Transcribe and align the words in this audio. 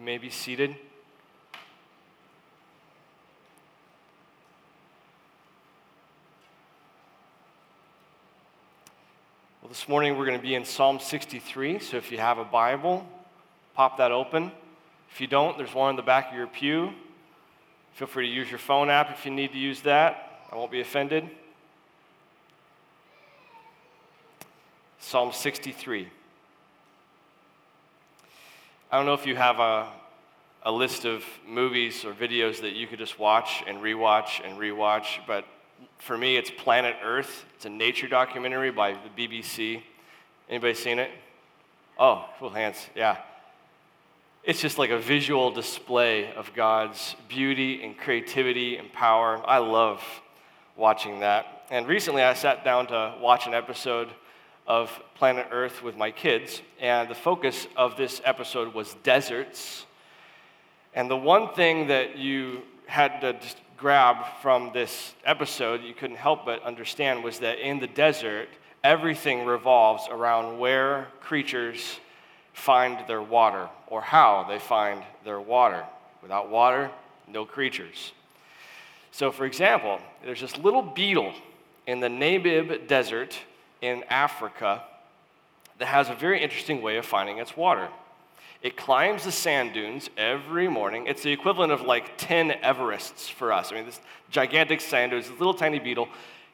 You 0.00 0.06
may 0.06 0.16
be 0.16 0.30
seated. 0.30 0.74
Well, 9.60 9.68
this 9.68 9.86
morning 9.90 10.16
we're 10.16 10.24
going 10.24 10.38
to 10.38 10.42
be 10.42 10.54
in 10.54 10.64
Psalm 10.64 11.00
63. 11.00 11.80
So 11.80 11.98
if 11.98 12.10
you 12.10 12.16
have 12.16 12.38
a 12.38 12.46
Bible, 12.46 13.06
pop 13.74 13.98
that 13.98 14.10
open. 14.10 14.52
If 15.12 15.20
you 15.20 15.26
don't, 15.26 15.58
there's 15.58 15.74
one 15.74 15.90
in 15.90 15.96
the 15.96 16.02
back 16.02 16.30
of 16.30 16.34
your 16.34 16.46
pew. 16.46 16.94
Feel 17.92 18.08
free 18.08 18.26
to 18.26 18.32
use 18.32 18.48
your 18.48 18.58
phone 18.58 18.88
app 18.88 19.10
if 19.10 19.26
you 19.26 19.30
need 19.30 19.52
to 19.52 19.58
use 19.58 19.82
that. 19.82 20.46
I 20.50 20.56
won't 20.56 20.70
be 20.70 20.80
offended. 20.80 21.28
Psalm 24.98 25.30
63. 25.30 26.08
I 28.92 28.96
don't 28.96 29.06
know 29.06 29.14
if 29.14 29.24
you 29.24 29.36
have 29.36 29.60
a, 29.60 29.88
a 30.64 30.72
list 30.72 31.04
of 31.04 31.22
movies 31.46 32.04
or 32.04 32.12
videos 32.12 32.60
that 32.62 32.72
you 32.72 32.88
could 32.88 32.98
just 32.98 33.20
watch 33.20 33.62
and 33.68 33.78
rewatch 33.78 34.44
and 34.44 34.58
rewatch, 34.58 35.20
but 35.28 35.44
for 35.98 36.18
me, 36.18 36.36
it's 36.36 36.50
Planet 36.50 36.96
Earth. 37.00 37.44
It's 37.54 37.66
a 37.66 37.68
nature 37.68 38.08
documentary 38.08 38.72
by 38.72 38.94
the 38.94 39.28
BBC. 39.28 39.80
Anybody 40.48 40.74
seen 40.74 40.98
it? 40.98 41.12
Oh, 42.00 42.28
full 42.40 42.50
hands, 42.50 42.84
yeah. 42.96 43.18
It's 44.42 44.60
just 44.60 44.76
like 44.76 44.90
a 44.90 44.98
visual 44.98 45.52
display 45.52 46.32
of 46.32 46.52
God's 46.52 47.14
beauty 47.28 47.84
and 47.84 47.96
creativity 47.96 48.76
and 48.76 48.92
power. 48.92 49.40
I 49.46 49.58
love 49.58 50.02
watching 50.76 51.20
that. 51.20 51.66
And 51.70 51.86
recently 51.86 52.24
I 52.24 52.34
sat 52.34 52.64
down 52.64 52.88
to 52.88 53.14
watch 53.20 53.46
an 53.46 53.54
episode 53.54 54.08
of 54.70 55.02
Planet 55.16 55.48
Earth 55.50 55.82
with 55.82 55.96
my 55.96 56.12
kids, 56.12 56.62
and 56.78 57.08
the 57.10 57.14
focus 57.16 57.66
of 57.76 57.96
this 57.96 58.22
episode 58.24 58.72
was 58.72 58.94
deserts. 59.02 59.84
And 60.94 61.10
the 61.10 61.16
one 61.16 61.52
thing 61.54 61.88
that 61.88 62.16
you 62.16 62.62
had 62.86 63.20
to 63.22 63.32
just 63.32 63.56
grab 63.76 64.24
from 64.40 64.70
this 64.72 65.12
episode, 65.24 65.82
you 65.82 65.92
couldn't 65.92 66.18
help 66.18 66.44
but 66.44 66.62
understand, 66.62 67.24
was 67.24 67.40
that 67.40 67.58
in 67.58 67.80
the 67.80 67.88
desert, 67.88 68.48
everything 68.84 69.44
revolves 69.44 70.04
around 70.08 70.60
where 70.60 71.08
creatures 71.20 71.98
find 72.52 73.04
their 73.08 73.22
water 73.22 73.68
or 73.88 74.00
how 74.00 74.46
they 74.48 74.60
find 74.60 75.02
their 75.24 75.40
water. 75.40 75.84
Without 76.22 76.48
water, 76.48 76.92
no 77.26 77.44
creatures. 77.44 78.12
So, 79.10 79.32
for 79.32 79.46
example, 79.46 79.98
there's 80.24 80.40
this 80.40 80.56
little 80.58 80.82
beetle 80.82 81.32
in 81.88 81.98
the 81.98 82.06
Namib 82.06 82.86
Desert 82.86 83.36
in 83.80 84.04
Africa 84.08 84.82
that 85.78 85.86
has 85.86 86.08
a 86.10 86.14
very 86.14 86.42
interesting 86.42 86.82
way 86.82 86.96
of 86.96 87.06
finding 87.06 87.38
its 87.38 87.56
water. 87.56 87.88
It 88.62 88.76
climbs 88.76 89.24
the 89.24 89.32
sand 89.32 89.72
dunes 89.72 90.10
every 90.18 90.68
morning. 90.68 91.06
It's 91.06 91.22
the 91.22 91.32
equivalent 91.32 91.72
of 91.72 91.80
like 91.80 92.18
10 92.18 92.50
Everests 92.62 93.30
for 93.30 93.52
us. 93.52 93.72
I 93.72 93.76
mean, 93.76 93.86
this 93.86 94.00
gigantic 94.30 94.82
sand 94.82 95.12
dunes, 95.12 95.28
this 95.28 95.38
little 95.38 95.54
tiny 95.54 95.78
beetle 95.78 96.08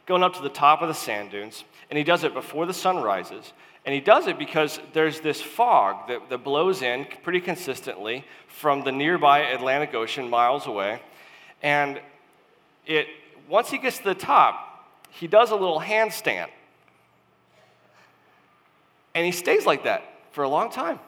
going 0.07 0.23
up 0.23 0.35
to 0.37 0.43
the 0.43 0.49
top 0.49 0.83
of 0.83 0.89
the 0.89 0.95
sand 0.95 1.33
dunes. 1.33 1.65
And 1.91 1.99
he 1.99 2.05
does 2.05 2.23
it 2.23 2.33
before 2.33 2.65
the 2.67 2.75
sun 2.75 3.03
rises. 3.03 3.53
And 3.85 3.93
he 3.93 4.01
does 4.01 4.29
it 4.29 4.39
because 4.39 4.81
there's 4.93 5.21
this 5.21 5.43
fog 5.43 6.09
that, 6.09 6.29
that 6.31 6.39
blows 6.39 6.83
in 6.83 7.07
pretty 7.25 7.41
consistently 7.41 8.25
from 8.47 8.85
the 8.85 8.93
nearby 8.93 9.41
Atlantic 9.41 9.95
Ocean 9.95 10.31
miles 10.31 10.67
away. 10.67 11.01
And 11.63 12.01
it, 12.87 13.09
once 13.49 13.71
he 13.71 13.79
gets 13.79 13.99
to 13.99 14.05
the 14.05 14.15
top, 14.15 14.89
he 15.11 15.27
does 15.27 15.51
a 15.51 15.57
little 15.57 15.81
handstand. 15.81 16.49
And 19.17 19.27
he 19.27 19.33
stays 19.33 19.67
like 19.67 19.83
that 19.83 20.05
for 20.31 20.45
a 20.45 20.49
long 20.49 20.71
time 20.71 21.01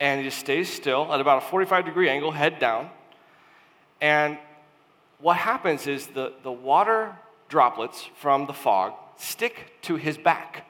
and 0.00 0.20
he 0.20 0.26
just 0.26 0.38
stays 0.38 0.72
still 0.72 1.12
at 1.12 1.20
about 1.20 1.42
a 1.42 1.46
45 1.46 1.84
degree 1.84 2.08
angle, 2.08 2.30
head 2.30 2.58
down. 2.58 2.90
And 4.00 4.38
what 5.18 5.36
happens 5.36 5.86
is 5.86 6.06
the, 6.08 6.32
the 6.42 6.52
water 6.52 7.16
droplets 7.48 8.08
from 8.16 8.46
the 8.46 8.52
fog 8.52 8.92
stick 9.16 9.72
to 9.82 9.96
his 9.96 10.16
back. 10.16 10.64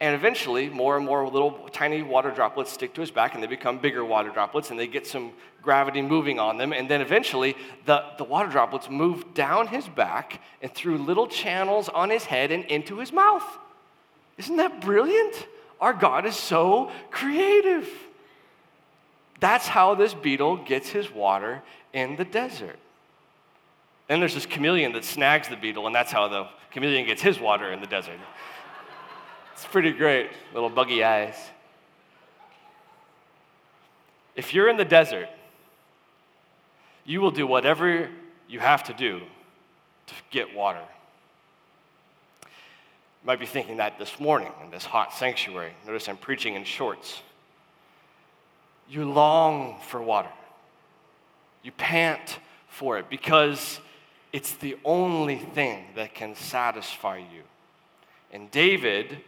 And 0.00 0.14
eventually, 0.14 0.68
more 0.68 0.96
and 0.96 1.04
more 1.04 1.26
little 1.28 1.68
tiny 1.72 2.02
water 2.02 2.30
droplets 2.30 2.70
stick 2.70 2.94
to 2.94 3.00
his 3.00 3.10
back, 3.10 3.34
and 3.34 3.42
they 3.42 3.48
become 3.48 3.78
bigger 3.78 4.04
water 4.04 4.30
droplets, 4.30 4.70
and 4.70 4.78
they 4.78 4.86
get 4.86 5.08
some 5.08 5.32
gravity 5.60 6.02
moving 6.02 6.38
on 6.38 6.56
them. 6.56 6.72
And 6.72 6.88
then 6.88 7.00
eventually, 7.00 7.56
the, 7.84 8.04
the 8.16 8.22
water 8.22 8.48
droplets 8.48 8.88
move 8.88 9.34
down 9.34 9.66
his 9.66 9.88
back 9.88 10.40
and 10.62 10.72
through 10.72 10.98
little 10.98 11.26
channels 11.26 11.88
on 11.88 12.10
his 12.10 12.24
head 12.24 12.52
and 12.52 12.64
into 12.66 12.98
his 12.98 13.12
mouth. 13.12 13.42
Isn't 14.38 14.56
that 14.56 14.80
brilliant? 14.80 15.46
Our 15.80 15.92
God 15.92 16.26
is 16.26 16.36
so 16.36 16.90
creative. 17.10 17.88
That's 19.40 19.68
how 19.68 19.94
this 19.94 20.14
beetle 20.14 20.58
gets 20.64 20.88
his 20.88 21.12
water 21.12 21.62
in 21.92 22.16
the 22.16 22.24
desert. 22.24 22.78
Then 24.08 24.20
there's 24.20 24.34
this 24.34 24.46
chameleon 24.46 24.92
that 24.92 25.04
snags 25.04 25.48
the 25.48 25.56
beetle, 25.56 25.86
and 25.86 25.94
that's 25.94 26.10
how 26.10 26.28
the 26.28 26.48
chameleon 26.70 27.06
gets 27.06 27.20
his 27.20 27.38
water 27.38 27.72
in 27.72 27.80
the 27.80 27.86
desert. 27.86 28.18
It's 29.52 29.66
pretty 29.66 29.92
great, 29.92 30.30
little 30.54 30.70
buggy 30.70 31.04
eyes. 31.04 31.36
If 34.34 34.54
you're 34.54 34.68
in 34.68 34.76
the 34.76 34.84
desert, 34.84 35.28
you 37.04 37.20
will 37.20 37.32
do 37.32 37.46
whatever 37.46 38.08
you 38.48 38.60
have 38.60 38.84
to 38.84 38.92
do 38.92 39.20
to 40.06 40.14
get 40.30 40.54
water. 40.54 40.82
Might 43.28 43.40
be 43.40 43.44
thinking 43.44 43.76
that 43.76 43.98
this 43.98 44.18
morning 44.18 44.50
in 44.64 44.70
this 44.70 44.86
hot 44.86 45.12
sanctuary. 45.12 45.72
Notice 45.86 46.08
I'm 46.08 46.16
preaching 46.16 46.54
in 46.54 46.64
shorts. 46.64 47.20
You 48.88 49.04
long 49.04 49.76
for 49.86 50.00
water. 50.00 50.30
You 51.62 51.70
pant 51.72 52.38
for 52.68 52.96
it 52.96 53.10
because 53.10 53.80
it's 54.32 54.54
the 54.54 54.78
only 54.82 55.36
thing 55.36 55.84
that 55.94 56.14
can 56.14 56.36
satisfy 56.36 57.18
you. 57.18 57.42
And 58.32 58.50
David, 58.50 59.18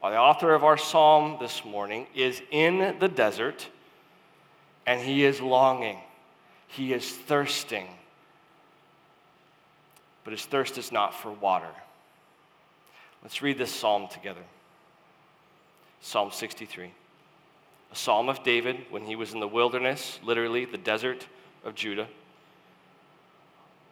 the 0.00 0.16
author 0.16 0.54
of 0.54 0.64
our 0.64 0.78
psalm 0.78 1.36
this 1.38 1.62
morning, 1.62 2.06
is 2.14 2.40
in 2.50 2.96
the 2.98 3.08
desert 3.08 3.68
and 4.86 5.02
he 5.02 5.22
is 5.22 5.38
longing. 5.42 5.98
He 6.66 6.94
is 6.94 7.06
thirsting. 7.06 7.88
But 10.24 10.30
his 10.30 10.46
thirst 10.46 10.78
is 10.78 10.90
not 10.90 11.12
for 11.12 11.30
water. 11.30 11.74
Let's 13.22 13.42
read 13.42 13.58
this 13.58 13.72
psalm 13.72 14.08
together 14.08 14.42
Psalm 16.00 16.30
63 16.32 16.92
a 17.92 17.96
psalm 17.96 18.28
of 18.28 18.42
David 18.42 18.86
when 18.90 19.04
he 19.04 19.16
was 19.16 19.32
in 19.32 19.40
the 19.40 19.48
wilderness, 19.48 20.20
literally 20.22 20.64
the 20.64 20.78
desert 20.78 21.26
of 21.64 21.74
Judah. 21.74 22.06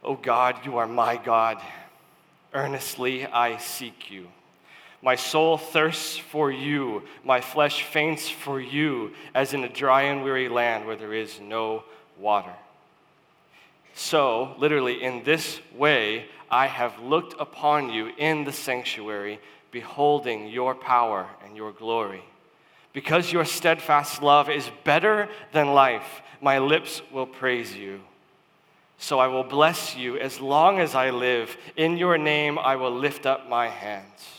Oh 0.03 0.15
God, 0.15 0.65
you 0.65 0.77
are 0.77 0.87
my 0.87 1.17
God. 1.17 1.61
Earnestly 2.53 3.25
I 3.25 3.57
seek 3.57 4.09
you. 4.09 4.27
My 5.01 5.15
soul 5.15 5.57
thirsts 5.57 6.17
for 6.17 6.51
you. 6.51 7.03
My 7.23 7.41
flesh 7.41 7.83
faints 7.83 8.29
for 8.29 8.59
you, 8.59 9.13
as 9.35 9.53
in 9.53 9.63
a 9.63 9.69
dry 9.69 10.03
and 10.03 10.23
weary 10.23 10.49
land 10.49 10.85
where 10.85 10.95
there 10.95 11.13
is 11.13 11.39
no 11.41 11.83
water. 12.17 12.53
So, 14.01 14.55
literally, 14.57 15.03
in 15.03 15.25
this 15.25 15.59
way, 15.75 16.27
I 16.49 16.67
have 16.67 16.97
looked 17.01 17.35
upon 17.37 17.89
you 17.89 18.13
in 18.17 18.45
the 18.45 18.53
sanctuary, 18.53 19.41
beholding 19.71 20.47
your 20.47 20.73
power 20.73 21.27
and 21.43 21.57
your 21.57 21.73
glory. 21.73 22.23
Because 22.93 23.33
your 23.33 23.43
steadfast 23.43 24.23
love 24.23 24.49
is 24.49 24.71
better 24.85 25.27
than 25.51 25.73
life, 25.73 26.21
my 26.39 26.59
lips 26.59 27.01
will 27.11 27.25
praise 27.25 27.75
you. 27.75 27.99
So 28.99 29.19
I 29.19 29.27
will 29.27 29.43
bless 29.43 29.97
you 29.97 30.17
as 30.17 30.39
long 30.39 30.79
as 30.79 30.95
I 30.95 31.09
live. 31.09 31.57
In 31.75 31.97
your 31.97 32.17
name 32.17 32.57
I 32.57 32.77
will 32.77 32.95
lift 32.95 33.25
up 33.25 33.49
my 33.49 33.67
hands. 33.67 34.38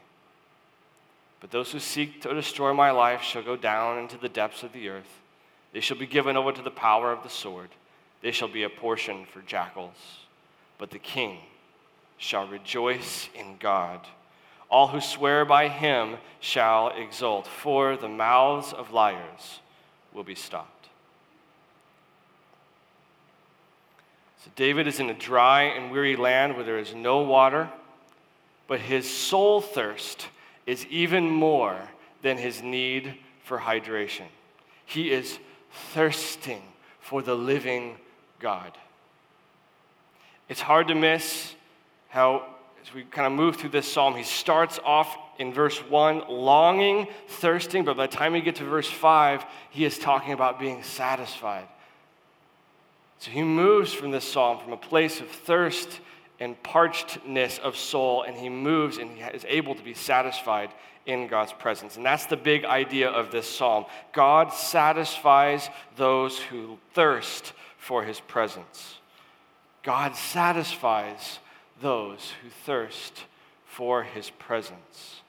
But 1.41 1.49
those 1.51 1.71
who 1.71 1.79
seek 1.79 2.21
to 2.21 2.33
destroy 2.33 2.71
my 2.71 2.91
life 2.91 3.23
shall 3.23 3.43
go 3.43 3.57
down 3.57 3.97
into 3.97 4.17
the 4.17 4.29
depths 4.29 4.63
of 4.63 4.71
the 4.71 4.87
earth. 4.87 5.19
They 5.73 5.81
shall 5.81 5.97
be 5.97 6.05
given 6.05 6.37
over 6.37 6.51
to 6.51 6.61
the 6.61 6.71
power 6.71 7.11
of 7.11 7.23
the 7.23 7.29
sword. 7.29 7.69
They 8.21 8.31
shall 8.31 8.47
be 8.47 8.63
a 8.63 8.69
portion 8.69 9.25
for 9.25 9.41
jackals. 9.41 9.95
But 10.77 10.91
the 10.91 10.99
king 10.99 11.39
shall 12.17 12.47
rejoice 12.47 13.27
in 13.33 13.57
God. 13.59 14.01
All 14.69 14.87
who 14.87 15.01
swear 15.01 15.43
by 15.43 15.67
him 15.67 16.17
shall 16.39 16.89
exult, 16.89 17.47
for 17.47 17.97
the 17.97 18.07
mouths 18.07 18.71
of 18.71 18.93
liars 18.93 19.59
will 20.13 20.23
be 20.23 20.35
stopped. 20.35 20.89
So 24.43 24.51
David 24.55 24.87
is 24.87 24.99
in 24.99 25.09
a 25.09 25.13
dry 25.15 25.63
and 25.63 25.91
weary 25.91 26.15
land 26.15 26.55
where 26.55 26.63
there 26.63 26.79
is 26.79 26.93
no 26.93 27.21
water, 27.21 27.69
but 28.67 28.79
his 28.79 29.09
soul 29.09 29.59
thirst 29.61 30.27
is 30.65 30.85
even 30.87 31.29
more 31.29 31.77
than 32.21 32.37
his 32.37 32.61
need 32.61 33.15
for 33.43 33.57
hydration. 33.57 34.25
He 34.85 35.11
is 35.11 35.39
thirsting 35.93 36.61
for 36.99 37.21
the 37.21 37.35
living 37.35 37.97
God. 38.39 38.77
It's 40.49 40.61
hard 40.61 40.87
to 40.89 40.95
miss 40.95 41.55
how, 42.09 42.45
as 42.81 42.93
we 42.93 43.03
kind 43.03 43.25
of 43.25 43.33
move 43.33 43.55
through 43.55 43.69
this 43.69 43.91
psalm, 43.91 44.15
he 44.15 44.23
starts 44.23 44.79
off 44.83 45.17
in 45.39 45.53
verse 45.53 45.77
1 45.77 46.25
longing, 46.29 47.07
thirsting, 47.27 47.85
but 47.85 47.97
by 47.97 48.07
the 48.07 48.15
time 48.15 48.33
we 48.33 48.41
get 48.41 48.55
to 48.57 48.65
verse 48.65 48.89
5, 48.89 49.45
he 49.69 49.85
is 49.85 49.97
talking 49.97 50.33
about 50.33 50.59
being 50.59 50.83
satisfied. 50.83 51.67
So 53.19 53.31
he 53.31 53.43
moves 53.43 53.93
from 53.93 54.11
this 54.11 54.29
psalm 54.29 54.59
from 54.59 54.73
a 54.73 54.77
place 54.77 55.21
of 55.21 55.27
thirst 55.29 56.01
and 56.41 56.61
parchedness 56.63 57.59
of 57.59 57.77
soul, 57.77 58.23
and 58.23 58.35
he 58.35 58.49
moves 58.49 58.97
and 58.97 59.11
he 59.11 59.21
is 59.21 59.45
able 59.47 59.75
to 59.75 59.83
be 59.83 59.93
satisfied 59.93 60.71
in 61.05 61.27
God's 61.27 61.53
presence. 61.53 61.97
And 61.97 62.05
that's 62.05 62.25
the 62.25 62.35
big 62.35 62.65
idea 62.65 63.09
of 63.09 63.31
this 63.31 63.47
psalm. 63.47 63.85
God 64.11 64.51
satisfies 64.51 65.69
those 65.95 66.39
who 66.39 66.79
thirst 66.93 67.53
for 67.77 68.03
his 68.03 68.19
presence. 68.19 68.97
God 69.83 70.15
satisfies 70.15 71.39
those 71.79 72.33
who 72.41 72.49
thirst 72.65 73.23
for 73.65 74.03
his 74.03 74.31
presence. 74.31 75.21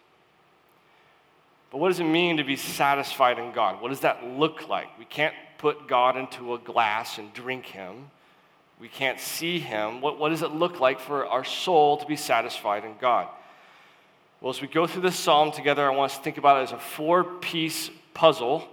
But 1.71 1.79
what 1.79 1.89
does 1.89 2.01
it 2.01 2.05
mean 2.05 2.39
to 2.39 2.45
be 2.45 2.57
satisfied 2.57 3.39
in 3.39 3.53
God? 3.53 3.81
What 3.81 3.89
does 3.89 4.01
that 4.01 4.27
look 4.27 4.69
like? 4.69 4.99
We 4.99 5.05
can't 5.05 5.35
put 5.59 5.89
God 5.89 6.17
into 6.17 6.55
a 6.55 6.59
glass 6.59 7.19
and 7.19 7.33
drink 7.33 7.67
him. 7.67 8.11
We 8.83 8.89
can't 8.89 9.21
see 9.21 9.61
him. 9.61 10.01
What, 10.01 10.19
what 10.19 10.31
does 10.31 10.43
it 10.43 10.51
look 10.51 10.81
like 10.81 10.99
for 10.99 11.25
our 11.25 11.45
soul 11.45 11.99
to 11.99 12.05
be 12.05 12.17
satisfied 12.17 12.85
in 12.85 12.97
God? 13.01 13.29
Well, 14.41 14.51
as 14.51 14.61
we 14.61 14.67
go 14.67 14.89
through 14.89 15.03
this 15.03 15.15
psalm 15.15 15.53
together, 15.53 15.89
I 15.89 15.95
want 15.95 16.11
us 16.11 16.19
to 16.19 16.25
think 16.25 16.37
about 16.37 16.59
it 16.59 16.65
as 16.65 16.73
a 16.73 16.81
four 16.81 17.23
piece 17.23 17.93
puzzle. 18.13 18.67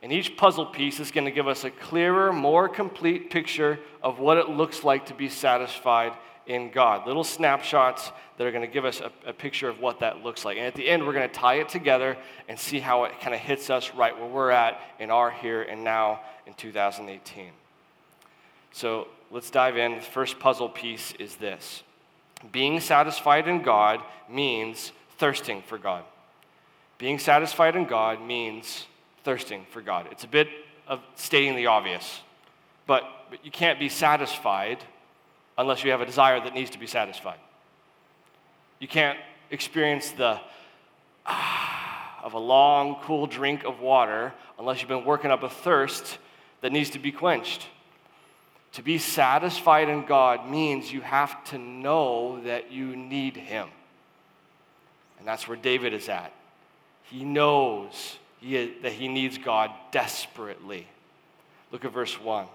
And 0.00 0.12
each 0.12 0.36
puzzle 0.36 0.64
piece 0.64 1.00
is 1.00 1.10
going 1.10 1.24
to 1.24 1.32
give 1.32 1.48
us 1.48 1.64
a 1.64 1.72
clearer, 1.72 2.32
more 2.32 2.68
complete 2.68 3.30
picture 3.30 3.80
of 4.00 4.20
what 4.20 4.38
it 4.38 4.48
looks 4.48 4.84
like 4.84 5.06
to 5.06 5.14
be 5.14 5.28
satisfied 5.28 6.12
in 6.46 6.70
God. 6.70 7.04
Little 7.04 7.24
snapshots 7.24 8.12
that 8.38 8.46
are 8.46 8.52
going 8.52 8.64
to 8.64 8.72
give 8.72 8.84
us 8.84 9.00
a, 9.00 9.10
a, 9.26 9.32
picture 9.32 9.68
of 9.68 9.80
what 9.80 9.98
that 9.98 10.22
looks 10.22 10.44
like. 10.44 10.56
And 10.56 10.66
at 10.66 10.76
the 10.76 10.88
end, 10.88 11.04
we're 11.04 11.14
going 11.14 11.28
to 11.28 11.34
tie 11.34 11.54
it 11.54 11.68
together 11.68 12.16
and 12.48 12.56
see 12.56 12.78
how 12.78 13.02
it 13.04 13.20
kind 13.20 13.34
of 13.34 13.40
hits 13.40 13.70
us 13.70 13.92
right 13.92 14.16
where 14.16 14.28
we're 14.28 14.50
at 14.50 14.80
in 15.00 15.10
our 15.10 15.32
here 15.32 15.62
and 15.62 15.82
now 15.82 16.20
in 16.46 16.54
2018. 16.54 17.50
So 18.72 19.08
let's 19.30 19.50
dive 19.50 19.76
in. 19.76 19.96
The 19.96 20.00
first 20.00 20.38
puzzle 20.38 20.68
piece 20.68 21.12
is 21.18 21.36
this 21.36 21.82
being 22.52 22.80
satisfied 22.80 23.48
in 23.48 23.62
God 23.62 24.00
means 24.28 24.92
thirsting 25.18 25.62
for 25.62 25.78
God. 25.78 26.04
Being 26.98 27.18
satisfied 27.18 27.76
in 27.76 27.84
God 27.84 28.20
means 28.22 28.86
thirsting 29.24 29.66
for 29.70 29.80
God. 29.80 30.06
It's 30.10 30.24
a 30.24 30.28
bit 30.28 30.48
of 30.86 31.00
stating 31.14 31.56
the 31.56 31.66
obvious, 31.66 32.20
but, 32.86 33.04
but 33.30 33.44
you 33.44 33.50
can't 33.50 33.78
be 33.78 33.88
satisfied 33.88 34.78
unless 35.56 35.84
you 35.84 35.90
have 35.90 36.00
a 36.00 36.06
desire 36.06 36.40
that 36.40 36.54
needs 36.54 36.70
to 36.70 36.78
be 36.78 36.86
satisfied. 36.86 37.38
You 38.78 38.88
can't 38.88 39.18
experience 39.50 40.10
the 40.12 40.40
ah, 41.26 42.20
of 42.22 42.32
a 42.32 42.38
long, 42.38 42.96
cool 43.02 43.26
drink 43.26 43.64
of 43.64 43.80
water 43.80 44.32
unless 44.58 44.80
you've 44.80 44.88
been 44.88 45.04
working 45.04 45.30
up 45.30 45.42
a 45.42 45.50
thirst 45.50 46.18
that 46.62 46.72
needs 46.72 46.90
to 46.90 46.98
be 46.98 47.12
quenched. 47.12 47.66
To 48.74 48.82
be 48.82 48.98
satisfied 48.98 49.88
in 49.88 50.06
God 50.06 50.48
means 50.48 50.92
you 50.92 51.00
have 51.00 51.42
to 51.46 51.58
know 51.58 52.40
that 52.44 52.70
you 52.70 52.94
need 52.96 53.36
Him. 53.36 53.68
And 55.18 55.26
that's 55.26 55.46
where 55.46 55.56
David 55.56 55.92
is 55.92 56.08
at. 56.08 56.32
He 57.04 57.24
knows 57.24 58.16
he 58.40 58.72
that 58.82 58.92
he 58.92 59.08
needs 59.08 59.38
God 59.38 59.70
desperately. 59.92 60.86
Look 61.70 61.84
at 61.84 61.92
verse 61.92 62.18
1. 62.18 62.46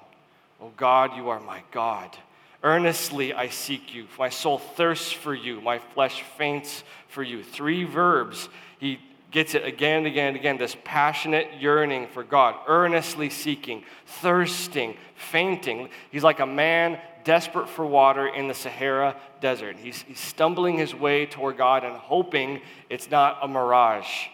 Oh 0.62 0.72
God, 0.76 1.16
you 1.16 1.30
are 1.30 1.40
my 1.40 1.62
God. 1.72 2.18
Earnestly 2.64 3.34
I 3.34 3.50
seek 3.50 3.94
you. 3.94 4.08
My 4.18 4.30
soul 4.30 4.58
thirsts 4.58 5.12
for 5.12 5.36
you. 5.36 5.62
My 5.62 5.78
flesh 5.78 6.24
faints 6.38 6.84
for 7.08 7.22
you. 7.22 7.44
Three 7.44 7.84
verbs. 7.84 8.50
He 8.80 9.00
gets 9.36 9.54
it 9.54 9.66
again 9.66 9.98
and 9.98 10.08
again 10.08 10.28
and 10.30 10.38
again 10.38 10.58
this 10.58 10.78
passionate 10.86 11.60
yearning 11.60 12.08
for 12.08 12.24
God, 12.24 12.56
earnestly 12.70 13.30
seeking, 13.30 13.84
thirsting, 14.06 14.96
fainting. 15.14 15.90
He's 16.10 16.24
like 16.24 16.40
a 16.40 16.46
man 16.46 16.98
desperate 17.26 17.68
for 17.68 17.86
water 17.86 18.30
in 18.30 18.48
the 18.48 18.54
Sahara 18.54 19.14
desert. 19.42 19.76
He's, 19.76 20.04
he's 20.04 20.22
stumbling 20.22 20.78
his 20.78 20.96
way 20.96 21.26
toward 21.26 21.58
God 21.58 21.84
and 21.84 21.98
hoping 21.98 22.62
it's 22.90 23.12
not 23.12 23.40
a 23.42 23.48
mirage. 23.50 24.28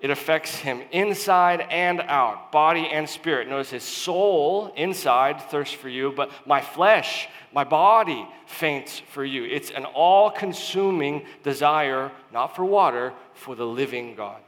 It 0.00 0.10
affects 0.10 0.56
him 0.56 0.82
inside 0.92 1.60
and 1.70 2.00
out, 2.00 2.50
body 2.52 2.88
and 2.88 3.08
spirit. 3.08 3.48
Notice 3.48 3.70
his 3.70 3.82
soul 3.82 4.72
inside 4.74 5.42
thirsts 5.42 5.74
for 5.74 5.90
you, 5.90 6.12
but 6.16 6.30
my 6.46 6.62
flesh, 6.62 7.28
my 7.52 7.64
body 7.64 8.26
faints 8.46 9.02
for 9.10 9.22
you. 9.22 9.44
It's 9.44 9.70
an 9.70 9.84
all 9.84 10.30
consuming 10.30 11.26
desire, 11.42 12.10
not 12.32 12.56
for 12.56 12.64
water, 12.64 13.12
for 13.34 13.54
the 13.54 13.66
living 13.66 14.14
God. 14.14 14.40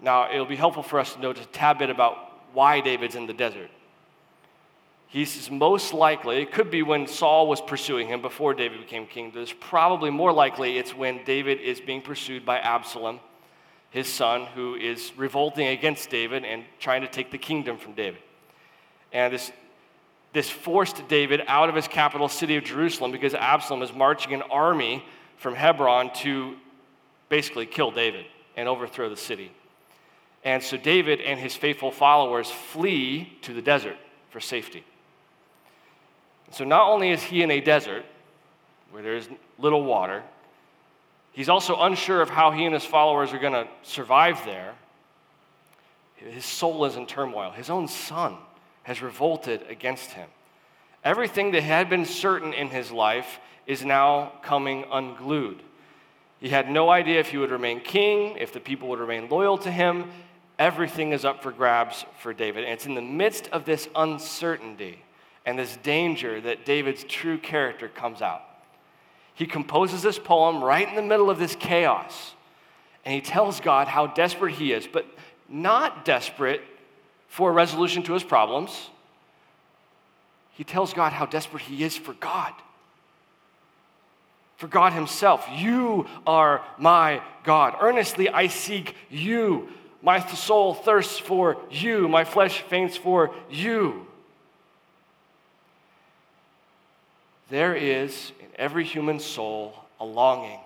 Now, 0.00 0.32
it'll 0.32 0.46
be 0.46 0.54
helpful 0.54 0.84
for 0.84 1.00
us 1.00 1.14
to 1.14 1.34
just 1.34 1.48
a 1.48 1.52
tad 1.52 1.78
bit 1.78 1.90
about 1.90 2.16
why 2.52 2.80
David's 2.80 3.16
in 3.16 3.26
the 3.26 3.32
desert. 3.32 3.70
He's 5.08 5.50
most 5.50 5.92
likely, 5.92 6.42
it 6.42 6.52
could 6.52 6.70
be 6.70 6.82
when 6.82 7.08
Saul 7.08 7.48
was 7.48 7.60
pursuing 7.60 8.06
him 8.06 8.22
before 8.22 8.54
David 8.54 8.78
became 8.78 9.06
king. 9.06 9.32
There's 9.34 9.54
probably 9.54 10.10
more 10.10 10.32
likely 10.32 10.78
it's 10.78 10.94
when 10.94 11.24
David 11.24 11.60
is 11.60 11.80
being 11.80 12.02
pursued 12.02 12.46
by 12.46 12.58
Absalom 12.58 13.18
his 13.90 14.06
son, 14.06 14.46
who 14.54 14.74
is 14.74 15.12
revolting 15.16 15.68
against 15.68 16.10
David 16.10 16.44
and 16.44 16.64
trying 16.78 17.02
to 17.02 17.08
take 17.08 17.30
the 17.30 17.38
kingdom 17.38 17.78
from 17.78 17.94
David. 17.94 18.20
And 19.12 19.32
this, 19.32 19.50
this 20.32 20.50
forced 20.50 21.08
David 21.08 21.42
out 21.46 21.68
of 21.68 21.74
his 21.74 21.88
capital 21.88 22.28
city 22.28 22.56
of 22.56 22.64
Jerusalem 22.64 23.12
because 23.12 23.34
Absalom 23.34 23.82
is 23.82 23.92
marching 23.92 24.34
an 24.34 24.42
army 24.42 25.04
from 25.38 25.54
Hebron 25.54 26.12
to 26.16 26.56
basically 27.28 27.66
kill 27.66 27.90
David 27.90 28.26
and 28.56 28.68
overthrow 28.68 29.08
the 29.08 29.16
city. 29.16 29.52
And 30.44 30.62
so 30.62 30.76
David 30.76 31.20
and 31.20 31.38
his 31.38 31.54
faithful 31.54 31.90
followers 31.90 32.50
flee 32.50 33.36
to 33.42 33.52
the 33.52 33.62
desert 33.62 33.96
for 34.30 34.40
safety. 34.40 34.84
So 36.50 36.64
not 36.64 36.88
only 36.88 37.10
is 37.10 37.22
he 37.22 37.42
in 37.42 37.50
a 37.50 37.60
desert 37.60 38.04
where 38.90 39.02
there's 39.02 39.28
little 39.58 39.84
water, 39.84 40.22
He's 41.32 41.48
also 41.48 41.80
unsure 41.80 42.20
of 42.20 42.30
how 42.30 42.50
he 42.50 42.64
and 42.64 42.74
his 42.74 42.84
followers 42.84 43.32
are 43.32 43.38
going 43.38 43.52
to 43.52 43.68
survive 43.82 44.44
there. 44.44 44.74
His 46.16 46.44
soul 46.44 46.84
is 46.84 46.96
in 46.96 47.06
turmoil. 47.06 47.52
His 47.52 47.70
own 47.70 47.86
son 47.86 48.36
has 48.82 49.02
revolted 49.02 49.62
against 49.68 50.12
him. 50.12 50.28
Everything 51.04 51.52
that 51.52 51.62
had 51.62 51.88
been 51.88 52.04
certain 52.04 52.52
in 52.52 52.68
his 52.68 52.90
life 52.90 53.38
is 53.66 53.84
now 53.84 54.32
coming 54.42 54.84
unglued. 54.90 55.62
He 56.40 56.48
had 56.48 56.70
no 56.70 56.90
idea 56.90 57.20
if 57.20 57.28
he 57.28 57.38
would 57.38 57.50
remain 57.50 57.80
king, 57.80 58.36
if 58.38 58.52
the 58.52 58.60
people 58.60 58.88
would 58.88 58.98
remain 58.98 59.28
loyal 59.28 59.58
to 59.58 59.70
him. 59.70 60.10
Everything 60.58 61.12
is 61.12 61.24
up 61.24 61.42
for 61.42 61.52
grabs 61.52 62.04
for 62.20 62.32
David. 62.32 62.64
And 62.64 62.72
it's 62.72 62.86
in 62.86 62.94
the 62.94 63.02
midst 63.02 63.48
of 63.48 63.64
this 63.64 63.88
uncertainty 63.94 65.04
and 65.46 65.58
this 65.58 65.76
danger 65.78 66.40
that 66.40 66.64
David's 66.64 67.04
true 67.04 67.38
character 67.38 67.88
comes 67.88 68.22
out 68.22 68.47
he 69.38 69.46
composes 69.46 70.02
this 70.02 70.18
poem 70.18 70.64
right 70.64 70.88
in 70.88 70.96
the 70.96 71.02
middle 71.02 71.30
of 71.30 71.38
this 71.38 71.54
chaos. 71.54 72.34
And 73.04 73.14
he 73.14 73.20
tells 73.20 73.60
God 73.60 73.86
how 73.86 74.08
desperate 74.08 74.54
he 74.54 74.72
is, 74.72 74.88
but 74.88 75.06
not 75.48 76.04
desperate 76.04 76.60
for 77.28 77.50
a 77.50 77.52
resolution 77.52 78.02
to 78.02 78.14
his 78.14 78.24
problems. 78.24 78.90
He 80.54 80.64
tells 80.64 80.92
God 80.92 81.12
how 81.12 81.24
desperate 81.24 81.62
he 81.62 81.84
is 81.84 81.96
for 81.96 82.14
God. 82.14 82.52
For 84.56 84.66
God 84.66 84.92
Himself. 84.92 85.46
You 85.54 86.08
are 86.26 86.64
my 86.76 87.22
God. 87.44 87.76
Earnestly 87.80 88.28
I 88.28 88.48
seek 88.48 88.96
you. 89.08 89.68
My 90.02 90.18
soul 90.26 90.74
thirsts 90.74 91.16
for 91.16 91.58
you. 91.70 92.08
My 92.08 92.24
flesh 92.24 92.62
faints 92.62 92.96
for 92.96 93.32
you. 93.48 94.07
There 97.50 97.74
is 97.74 98.32
in 98.40 98.46
every 98.56 98.84
human 98.84 99.20
soul 99.20 99.74
a 100.00 100.04
longing. 100.04 100.60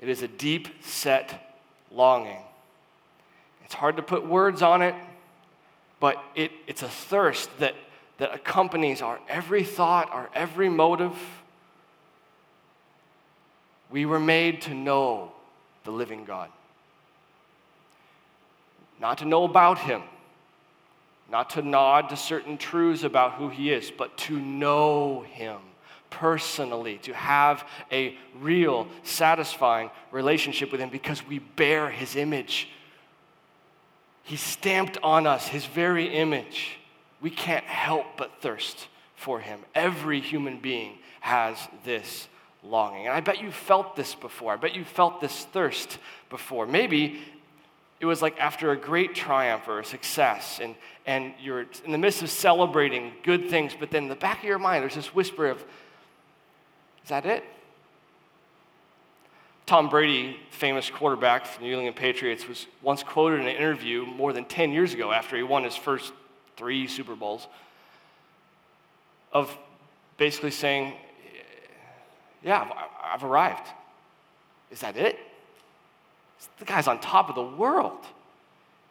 It 0.00 0.08
is 0.08 0.22
a 0.22 0.28
deep 0.28 0.68
set 0.82 1.56
longing. 1.90 2.42
It's 3.64 3.74
hard 3.74 3.96
to 3.96 4.02
put 4.02 4.26
words 4.26 4.60
on 4.60 4.82
it, 4.82 4.94
but 6.00 6.22
it, 6.34 6.50
it's 6.66 6.82
a 6.82 6.88
thirst 6.88 7.48
that, 7.58 7.74
that 8.18 8.34
accompanies 8.34 9.00
our 9.00 9.18
every 9.28 9.64
thought, 9.64 10.10
our 10.10 10.28
every 10.34 10.68
motive. 10.68 11.16
We 13.90 14.04
were 14.04 14.20
made 14.20 14.62
to 14.62 14.74
know 14.74 15.32
the 15.84 15.90
living 15.90 16.24
God. 16.24 16.50
Not 19.00 19.18
to 19.18 19.24
know 19.24 19.44
about 19.44 19.78
Him, 19.78 20.02
not 21.32 21.48
to 21.48 21.62
nod 21.62 22.10
to 22.10 22.16
certain 22.16 22.58
truths 22.58 23.04
about 23.04 23.32
who 23.32 23.48
He 23.48 23.72
is, 23.72 23.90
but 23.90 24.16
to 24.18 24.38
know 24.38 25.24
Him 25.30 25.56
personally, 26.10 26.98
to 26.98 27.14
have 27.14 27.66
a 27.90 28.14
real, 28.38 28.86
satisfying 29.02 29.90
relationship 30.10 30.70
with 30.70 30.78
Him 30.78 30.90
because 30.90 31.26
we 31.26 31.38
bear 31.38 31.88
His 31.88 32.16
image. 32.16 32.68
He 34.24 34.36
stamped 34.36 34.98
on 35.02 35.26
us 35.26 35.48
His 35.48 35.64
very 35.64 36.14
image. 36.14 36.78
We 37.22 37.30
can't 37.30 37.64
help 37.64 38.18
but 38.18 38.42
thirst 38.42 38.88
for 39.16 39.40
Him. 39.40 39.60
Every 39.74 40.20
human 40.20 40.58
being 40.58 40.98
has 41.20 41.56
this 41.82 42.28
longing. 42.62 43.06
And 43.06 43.14
I 43.14 43.20
bet 43.20 43.40
you 43.40 43.50
felt 43.50 43.96
this 43.96 44.14
before. 44.14 44.52
I 44.52 44.56
bet 44.56 44.74
you 44.74 44.84
felt 44.84 45.22
this 45.22 45.46
thirst 45.46 45.98
before. 46.28 46.66
Maybe 46.66 47.20
it 48.02 48.06
was 48.06 48.20
like 48.20 48.36
after 48.40 48.72
a 48.72 48.76
great 48.76 49.14
triumph 49.14 49.68
or 49.68 49.78
a 49.78 49.84
success, 49.84 50.58
and, 50.60 50.74
and 51.06 51.32
you're 51.40 51.66
in 51.84 51.92
the 51.92 51.98
midst 51.98 52.20
of 52.20 52.30
celebrating 52.30 53.12
good 53.22 53.48
things, 53.48 53.76
but 53.78 53.92
then 53.92 54.02
in 54.02 54.08
the 54.08 54.16
back 54.16 54.38
of 54.38 54.44
your 54.44 54.58
mind, 54.58 54.82
there's 54.82 54.96
this 54.96 55.14
whisper 55.14 55.46
of, 55.46 55.58
is 57.04 57.10
that 57.10 57.24
it? 57.24 57.44
Tom 59.66 59.88
Brady, 59.88 60.36
famous 60.50 60.90
quarterback 60.90 61.46
for 61.46 61.60
the 61.60 61.66
New 61.66 61.74
England 61.74 61.94
Patriots, 61.94 62.48
was 62.48 62.66
once 62.82 63.04
quoted 63.04 63.40
in 63.40 63.46
an 63.46 63.54
interview 63.54 64.04
more 64.04 64.32
than 64.32 64.46
10 64.46 64.72
years 64.72 64.92
ago 64.92 65.12
after 65.12 65.36
he 65.36 65.44
won 65.44 65.62
his 65.62 65.76
first 65.76 66.12
three 66.56 66.88
Super 66.88 67.14
Bowls 67.14 67.46
of 69.32 69.56
basically 70.16 70.50
saying, 70.50 70.94
Yeah, 72.42 72.62
I've, 72.62 73.14
I've 73.14 73.24
arrived. 73.24 73.68
Is 74.72 74.80
that 74.80 74.96
it? 74.96 75.20
The 76.58 76.64
guy's 76.64 76.88
on 76.88 77.00
top 77.00 77.28
of 77.28 77.34
the 77.34 77.42
world. 77.42 78.04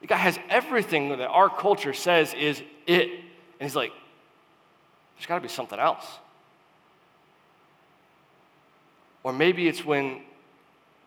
The 0.02 0.08
guy 0.08 0.18
has 0.18 0.40
everything 0.50 1.10
that 1.10 1.28
our 1.28 1.50
culture 1.50 1.94
says 1.94 2.34
is 2.34 2.62
it. 2.88 3.10
And 3.10 3.70
he's 3.70 3.76
like, 3.76 3.92
There's 5.16 5.28
got 5.28 5.36
to 5.36 5.42
be 5.42 5.48
something 5.48 5.80
else. 5.80 6.06
Or 9.24 9.32
maybe 9.32 9.68
it's 9.68 9.86
when 9.86 10.22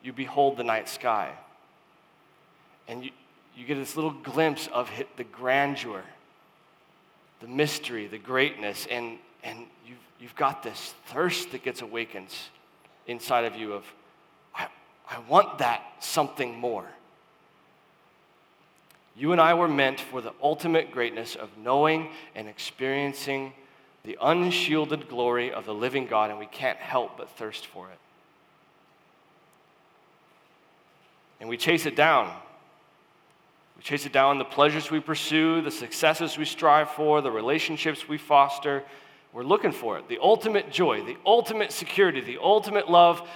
you 0.03 0.13
behold 0.13 0.57
the 0.57 0.65
night 0.65 0.89
sky 0.89 1.33
and 2.87 3.05
you, 3.05 3.11
you 3.57 3.65
get 3.65 3.77
this 3.77 3.97
little 3.97 4.13
glimpse 4.13 4.69
of 4.73 4.91
the 5.17 5.25
grandeur, 5.25 6.03
the 7.41 7.49
mystery, 7.49 8.07
the 8.07 8.19
greatness, 8.19 8.87
and, 8.91 9.19
and 9.43 9.61
you've, 9.87 9.99
you've 10.21 10.37
got 10.37 10.63
this 10.63 10.95
thirst 11.07 11.53
that 11.53 11.63
gets 11.63 11.83
awakened 11.83 12.29
inside 13.07 13.45
of 13.45 13.57
you 13.57 13.73
of, 13.73 13.85
I, 15.11 15.19
want 15.29 15.59
that 15.59 15.83
something 16.01 16.59
more. 16.59 16.87
You 19.17 19.33
and 19.33 19.41
I 19.41 19.55
were 19.55 19.69
meant 19.69 20.01
for 20.01 20.21
the 20.21 20.33
ultimate 20.43 20.91
greatness 20.91 21.37
of 21.37 21.57
knowing 21.57 22.11
and 22.35 22.49
experiencing 22.49 23.53
the 24.05 24.19
unshielded 24.21 25.09
glory 25.09 25.53
of 25.53 25.65
the 25.65 25.75
living 25.75 26.07
God, 26.07 26.31
and 26.31 26.39
we 26.39 26.47
can't 26.47 26.79
help 26.79 27.17
but 27.17 27.31
thirst 27.31 27.67
for 27.67 27.89
it. 27.91 27.99
And 31.41 31.49
we 31.49 31.57
chase 31.57 31.87
it 31.87 31.97
down. 31.97 32.35
We 33.77 33.83
chase 33.83 34.07
it 34.07 34.13
down 34.13 34.39
the 34.39 34.45
pleasures 34.45 34.91
we 34.91 35.01
pursue, 35.01 35.63
the 35.63 35.71
successes 35.71 36.39
we 36.39 36.45
strive 36.45 36.91
for, 36.91 37.21
the 37.21 37.31
relationships 37.31 38.09
we 38.09 38.19
foster. 38.19 38.83
We're 39.33 39.43
looking 39.43 39.73
for 39.73 39.99
it 39.99 40.09
the 40.09 40.19
ultimate 40.23 40.71
joy, 40.71 41.03
the 41.05 41.17
ultimate 41.27 41.73
security, 41.73 42.21
the 42.21 42.39
ultimate 42.41 42.91
love 42.91 43.29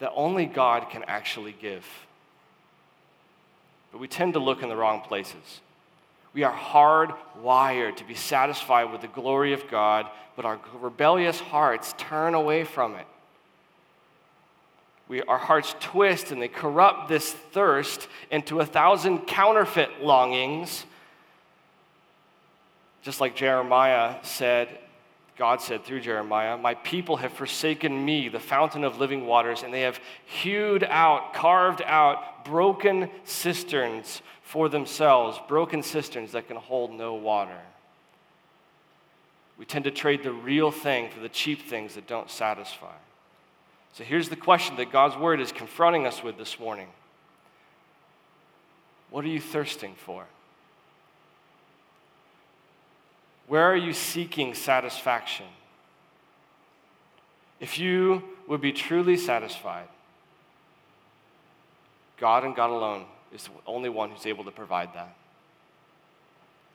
that 0.00 0.12
only 0.14 0.46
God 0.46 0.90
can 0.90 1.04
actually 1.06 1.54
give. 1.60 1.86
But 3.92 4.00
we 4.00 4.08
tend 4.08 4.34
to 4.34 4.38
look 4.38 4.62
in 4.62 4.68
the 4.68 4.76
wrong 4.76 5.02
places. 5.02 5.60
We 6.32 6.44
are 6.44 6.54
hardwired 6.54 7.96
to 7.96 8.04
be 8.04 8.14
satisfied 8.14 8.92
with 8.92 9.00
the 9.00 9.08
glory 9.08 9.52
of 9.52 9.68
God, 9.68 10.06
but 10.36 10.44
our 10.44 10.60
rebellious 10.80 11.40
hearts 11.40 11.94
turn 11.98 12.34
away 12.34 12.64
from 12.64 12.94
it. 12.94 13.06
We, 15.08 15.22
our 15.22 15.38
hearts 15.38 15.74
twist 15.80 16.30
and 16.30 16.40
they 16.40 16.46
corrupt 16.46 17.08
this 17.08 17.32
thirst 17.32 18.06
into 18.30 18.60
a 18.60 18.66
thousand 18.66 19.26
counterfeit 19.26 20.02
longings. 20.02 20.86
Just 23.02 23.20
like 23.20 23.34
Jeremiah 23.34 24.16
said, 24.22 24.68
God 25.40 25.62
said 25.62 25.86
through 25.86 26.02
Jeremiah, 26.02 26.58
My 26.58 26.74
people 26.74 27.16
have 27.16 27.32
forsaken 27.32 28.04
me, 28.04 28.28
the 28.28 28.38
fountain 28.38 28.84
of 28.84 28.98
living 28.98 29.24
waters, 29.24 29.62
and 29.62 29.72
they 29.72 29.80
have 29.80 29.98
hewed 30.26 30.84
out, 30.84 31.32
carved 31.32 31.80
out 31.86 32.44
broken 32.44 33.08
cisterns 33.24 34.20
for 34.42 34.68
themselves, 34.68 35.40
broken 35.48 35.82
cisterns 35.82 36.32
that 36.32 36.46
can 36.46 36.58
hold 36.58 36.92
no 36.92 37.14
water. 37.14 37.56
We 39.56 39.64
tend 39.64 39.84
to 39.84 39.90
trade 39.90 40.24
the 40.24 40.32
real 40.32 40.70
thing 40.70 41.08
for 41.08 41.20
the 41.20 41.28
cheap 41.30 41.62
things 41.62 41.94
that 41.94 42.06
don't 42.06 42.30
satisfy. 42.30 42.96
So 43.94 44.04
here's 44.04 44.28
the 44.28 44.36
question 44.36 44.76
that 44.76 44.92
God's 44.92 45.16
word 45.16 45.40
is 45.40 45.52
confronting 45.52 46.06
us 46.06 46.22
with 46.22 46.36
this 46.36 46.60
morning 46.60 46.88
What 49.08 49.24
are 49.24 49.28
you 49.28 49.40
thirsting 49.40 49.94
for? 50.04 50.26
Where 53.50 53.64
are 53.64 53.76
you 53.76 53.92
seeking 53.92 54.54
satisfaction? 54.54 55.46
If 57.58 57.80
you 57.80 58.22
would 58.46 58.60
be 58.60 58.70
truly 58.70 59.16
satisfied, 59.16 59.88
God 62.16 62.44
and 62.44 62.54
God 62.54 62.70
alone 62.70 63.06
is 63.34 63.42
the 63.42 63.50
only 63.66 63.88
one 63.88 64.10
who's 64.10 64.24
able 64.24 64.44
to 64.44 64.52
provide 64.52 64.94
that. 64.94 65.16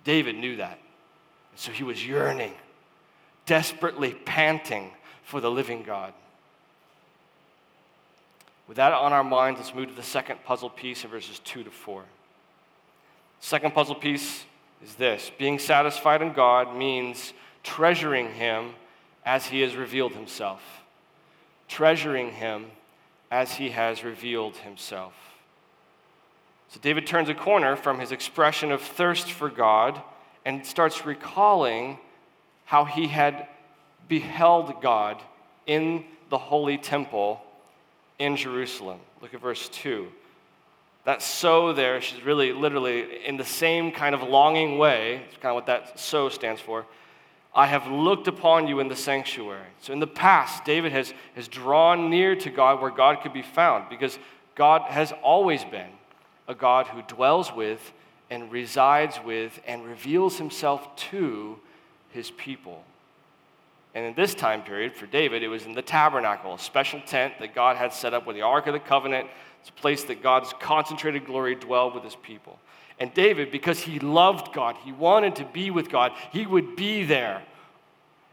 David 0.04 0.36
knew 0.36 0.58
that. 0.58 0.78
And 1.52 1.60
so 1.62 1.72
he 1.72 1.86
was 1.86 2.06
yearning, 2.06 2.52
desperately 3.46 4.14
panting 4.14 4.92
for 5.24 5.40
the 5.40 5.50
living 5.50 5.82
God. 5.82 6.12
With 8.68 8.76
that 8.76 8.92
on 8.92 9.14
our 9.14 9.24
minds, 9.24 9.62
let's 9.62 9.74
move 9.74 9.88
to 9.88 9.96
the 9.96 10.04
second 10.04 10.44
puzzle 10.44 10.72
piece 10.72 11.06
in 11.06 11.10
verses 11.10 11.40
2 11.40 11.64
to 11.64 11.72
4. 11.72 12.04
Second 13.40 13.74
puzzle 13.74 13.96
piece 13.96 14.44
is 14.84 14.96
this 14.96 15.32
being 15.38 15.60
satisfied 15.60 16.22
in 16.22 16.34
God 16.34 16.76
means 16.76 17.34
treasuring 17.64 18.34
Him 18.34 18.72
as 19.26 19.48
He 19.48 19.62
has 19.62 19.76
revealed 19.76 20.14
Himself. 20.14 20.62
Treasuring 21.68 22.32
Him 22.32 22.68
as 23.32 23.54
He 23.54 23.72
has 23.72 24.04
revealed 24.04 24.58
Himself. 24.58 25.14
So 26.76 26.82
David 26.82 27.08
turns 27.08 27.30
a 27.30 27.34
corner 27.34 27.78
from 27.78 28.00
his 28.00 28.12
expression 28.12 28.70
of 28.72 28.82
thirst 28.82 29.32
for 29.32 29.50
God 29.50 30.02
and 30.44 30.66
starts 30.66 31.06
recalling 31.06 32.00
how 32.66 32.84
he 32.84 33.08
had 33.08 33.48
beheld 34.10 34.82
God 34.82 35.22
in 35.66 36.04
the 36.30 36.38
holy 36.38 36.78
temple 36.78 37.42
in 38.20 38.36
Jerusalem. 38.36 39.00
Look 39.22 39.34
at 39.34 39.40
verse 39.40 39.70
2. 39.70 40.08
That 41.06 41.22
so 41.22 41.72
there, 41.72 42.02
she's 42.02 42.24
really 42.24 42.52
literally 42.52 43.26
in 43.26 43.38
the 43.38 43.46
same 43.46 43.92
kind 43.92 44.14
of 44.14 44.24
longing 44.24 44.78
way, 44.78 45.22
it's 45.28 45.38
kind 45.38 45.52
of 45.52 45.56
what 45.56 45.68
that 45.68 46.00
so 46.00 46.30
stands 46.30 46.60
for. 46.60 46.86
I 47.54 47.68
have 47.68 47.88
looked 47.88 48.28
upon 48.28 48.68
you 48.68 48.82
in 48.82 48.90
the 48.90 48.96
sanctuary. 48.96 49.68
So 49.80 49.94
in 49.94 50.00
the 50.00 50.08
past, 50.08 50.66
David 50.66 50.92
has, 50.92 51.14
has 51.36 51.48
drawn 51.48 52.10
near 52.10 52.36
to 52.36 52.50
God 52.50 52.82
where 52.82 52.92
God 52.92 53.22
could 53.22 53.32
be 53.32 53.44
found 53.44 53.88
because 53.90 54.20
God 54.56 54.82
has 54.84 55.14
always 55.24 55.64
been 55.64 55.90
a 56.50 56.56
God 56.56 56.88
who 56.88 57.02
dwells 57.04 57.54
with 57.54 57.94
and 58.30 58.52
resides 58.52 59.20
with 59.24 59.60
and 59.66 59.86
reveals 59.86 60.38
himself 60.38 60.96
to 60.98 61.58
his 62.10 62.32
people. 62.32 62.84
And 63.94 64.06
in 64.06 64.14
this 64.16 64.36
time 64.36 64.62
period, 64.62 64.94
for 64.94 65.06
David, 65.06 65.42
it 65.42 65.48
was 65.48 65.66
in 65.66 65.74
the 65.74 65.82
tabernacle, 65.82 66.56
a 66.56 66.60
special 66.60 67.00
tent 67.02 67.36
that 67.40 67.56
God 67.56 67.78
had 67.78 67.94
set 67.94 68.14
up 68.14 68.28
with 68.28 68.36
the 68.36 68.42
Ark 68.42 68.68
of 68.68 68.74
the 68.74 68.80
Covenant, 68.80 69.30
it's 69.66 69.72
a 69.72 69.82
place 69.82 70.04
that 70.04 70.22
God's 70.22 70.54
concentrated 70.60 71.26
glory 71.26 71.56
dwelled 71.56 71.96
with 71.96 72.04
his 72.04 72.16
people. 72.18 72.60
And 73.00 73.12
David, 73.16 73.50
because 73.50 73.80
he 73.80 73.98
loved 73.98 74.54
God, 74.54 74.76
he 74.84 74.92
wanted 74.92 75.38
to 75.38 75.44
be 75.44 75.72
with 75.72 75.90
God, 75.90 76.12
he 76.32 76.46
would 76.46 76.76
be 76.76 77.04
there. 77.04 77.42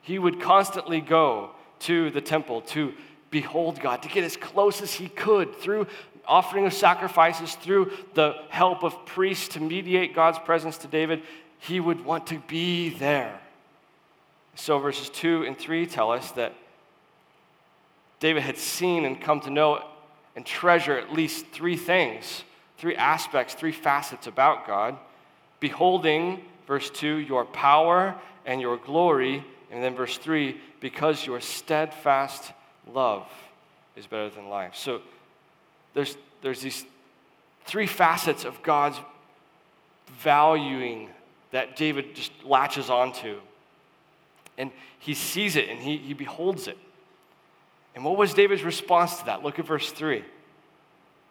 He 0.02 0.18
would 0.18 0.42
constantly 0.42 1.00
go 1.00 1.52
to 1.80 2.10
the 2.10 2.20
temple 2.20 2.60
to 2.60 2.92
behold 3.30 3.80
God, 3.80 4.02
to 4.02 4.10
get 4.10 4.24
as 4.24 4.36
close 4.36 4.82
as 4.82 4.92
he 4.92 5.08
could 5.08 5.56
through 5.56 5.86
offering 6.26 6.66
of 6.66 6.74
sacrifices, 6.74 7.54
through 7.54 7.92
the 8.12 8.34
help 8.50 8.82
of 8.82 9.06
priests 9.06 9.48
to 9.54 9.60
mediate 9.60 10.14
God's 10.14 10.38
presence 10.38 10.76
to 10.78 10.86
David. 10.86 11.22
He 11.60 11.80
would 11.80 12.04
want 12.04 12.26
to 12.26 12.40
be 12.40 12.90
there. 12.90 13.40
So, 14.54 14.78
verses 14.78 15.08
2 15.08 15.44
and 15.44 15.56
3 15.56 15.86
tell 15.86 16.10
us 16.10 16.30
that 16.32 16.52
David 18.20 18.42
had 18.42 18.58
seen 18.58 19.06
and 19.06 19.18
come 19.18 19.40
to 19.40 19.50
know 19.50 19.82
and 20.36 20.46
treasure 20.46 20.96
at 20.96 21.12
least 21.12 21.46
three 21.48 21.76
things, 21.76 22.44
three 22.78 22.96
aspects, 22.96 23.54
three 23.54 23.72
facets 23.72 24.26
about 24.26 24.66
God. 24.66 24.96
Beholding, 25.60 26.42
verse 26.66 26.90
2, 26.90 27.16
your 27.16 27.44
power 27.44 28.14
and 28.46 28.60
your 28.60 28.76
glory. 28.76 29.44
And 29.70 29.82
then 29.82 29.94
verse 29.94 30.18
3, 30.18 30.56
because 30.80 31.26
your 31.26 31.40
steadfast 31.40 32.52
love 32.92 33.26
is 33.96 34.06
better 34.06 34.30
than 34.30 34.48
life. 34.48 34.74
So 34.74 35.00
there's, 35.94 36.16
there's 36.40 36.60
these 36.60 36.84
three 37.64 37.86
facets 37.86 38.44
of 38.44 38.62
God's 38.62 38.98
valuing 40.20 41.08
that 41.52 41.76
David 41.76 42.14
just 42.14 42.32
latches 42.44 42.90
onto. 42.90 43.38
And 44.58 44.70
he 44.98 45.14
sees 45.14 45.56
it 45.56 45.68
and 45.68 45.78
he, 45.78 45.96
he 45.98 46.14
beholds 46.14 46.68
it. 46.68 46.78
And 47.94 48.04
what 48.04 48.16
was 48.16 48.34
David's 48.34 48.62
response 48.62 49.18
to 49.18 49.26
that? 49.26 49.42
Look 49.42 49.58
at 49.58 49.66
verse 49.66 49.90
3. 49.90 50.24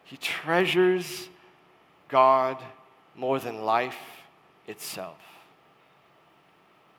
He 0.03 0.17
treasures 0.17 1.29
God 2.07 2.57
more 3.15 3.39
than 3.39 3.63
life 3.63 3.97
itself. 4.67 5.17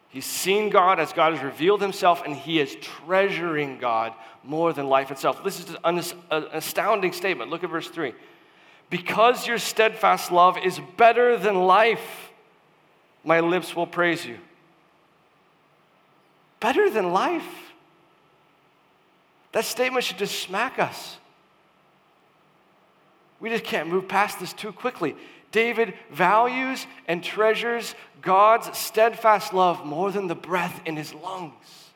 He's 0.08 0.26
seen 0.26 0.68
God 0.68 1.00
as 1.00 1.12
God 1.12 1.32
has 1.32 1.42
revealed 1.42 1.80
himself, 1.80 2.22
and 2.24 2.36
he 2.36 2.60
is 2.60 2.76
treasuring 2.80 3.78
God 3.78 4.12
more 4.44 4.72
than 4.72 4.88
life 4.88 5.10
itself. 5.10 5.42
This 5.42 5.60
is 5.60 5.76
an 5.84 6.02
astounding 6.30 7.12
statement. 7.12 7.50
Look 7.50 7.64
at 7.64 7.70
verse 7.70 7.88
3. 7.88 8.12
Because 8.90 9.46
your 9.46 9.56
steadfast 9.58 10.30
love 10.30 10.58
is 10.58 10.78
better 10.98 11.38
than 11.38 11.54
life, 11.54 12.30
my 13.24 13.40
lips 13.40 13.74
will 13.74 13.86
praise 13.86 14.26
you. 14.26 14.36
Better 16.60 16.90
than 16.90 17.12
life? 17.12 17.71
That 19.52 19.64
statement 19.64 20.04
should 20.04 20.18
just 20.18 20.40
smack 20.40 20.78
us. 20.78 21.18
We 23.38 23.50
just 23.50 23.64
can't 23.64 23.88
move 23.88 24.08
past 24.08 24.40
this 24.40 24.52
too 24.52 24.72
quickly. 24.72 25.16
David 25.50 25.94
values 26.10 26.86
and 27.06 27.22
treasures 27.22 27.94
God's 28.22 28.76
steadfast 28.78 29.52
love 29.52 29.84
more 29.84 30.10
than 30.10 30.26
the 30.26 30.34
breath 30.34 30.80
in 30.86 30.96
his 30.96 31.12
lungs, 31.12 31.90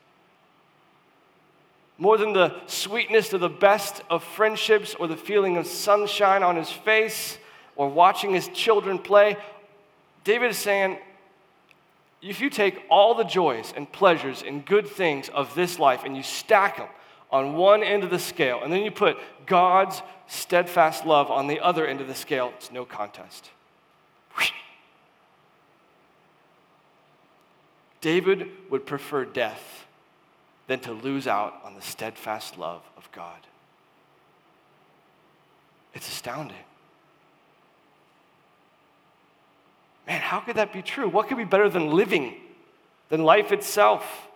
more 1.96 2.18
than 2.18 2.34
the 2.34 2.54
sweetness 2.66 3.32
of 3.32 3.40
the 3.40 3.48
best 3.48 4.02
of 4.10 4.22
friendships 4.22 4.94
or 4.94 5.06
the 5.06 5.16
feeling 5.16 5.56
of 5.56 5.66
sunshine 5.66 6.42
on 6.42 6.56
his 6.56 6.70
face 6.70 7.38
or 7.76 7.88
watching 7.88 8.34
his 8.34 8.48
children 8.48 8.98
play. 8.98 9.36
David 10.25 10.50
is 10.50 10.58
saying, 10.58 10.98
if 12.20 12.40
you 12.40 12.50
take 12.50 12.82
all 12.90 13.14
the 13.14 13.25
joys 13.25 13.72
and 13.76 13.90
pleasures 13.90 14.42
and 14.46 14.66
good 14.66 14.88
things 14.88 15.28
of 15.28 15.54
this 15.54 15.78
life 15.78 16.02
and 16.04 16.16
you 16.16 16.22
stack 16.22 16.78
them 16.78 16.88
on 17.30 17.54
one 17.54 17.83
end 17.83 18.04
of 18.04 18.11
the 18.11 18.18
scale, 18.18 18.61
and 18.62 18.73
then 18.73 18.83
you 18.83 18.90
put 18.90 19.16
God's 19.47 20.02
steadfast 20.26 21.04
love 21.04 21.30
on 21.30 21.47
the 21.47 21.61
other 21.61 21.87
end 21.87 22.00
of 22.00 22.09
the 22.09 22.14
scale, 22.14 22.52
it's 22.56 22.71
no 22.71 22.85
contest. 22.85 23.50
David 28.00 28.50
would 28.71 28.87
prefer 28.87 29.25
death 29.25 29.85
than 30.68 30.78
to 30.80 30.92
lose 30.92 31.26
out 31.26 31.54
on 31.64 31.75
the 31.75 31.83
steadfast 31.83 32.56
love 32.56 32.83
of 32.97 33.11
God. 33.11 33.40
It's 35.92 36.06
astounding. 36.06 36.56
Man, 40.06 40.21
how 40.21 40.38
could 40.40 40.56
that 40.56 40.73
be 40.73 40.83
true? 40.83 41.09
What 41.09 41.26
could 41.26 41.37
be 41.37 41.45
better 41.45 41.68
than 41.68 41.90
living, 41.90 42.35
than 43.09 43.25
life 43.25 43.50
itself? 43.50 44.28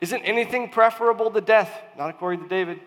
Isn't 0.00 0.22
anything 0.22 0.70
preferable 0.70 1.30
to 1.30 1.40
death? 1.40 1.70
Not 1.96 2.10
according 2.10 2.42
to 2.42 2.48
David. 2.48 2.80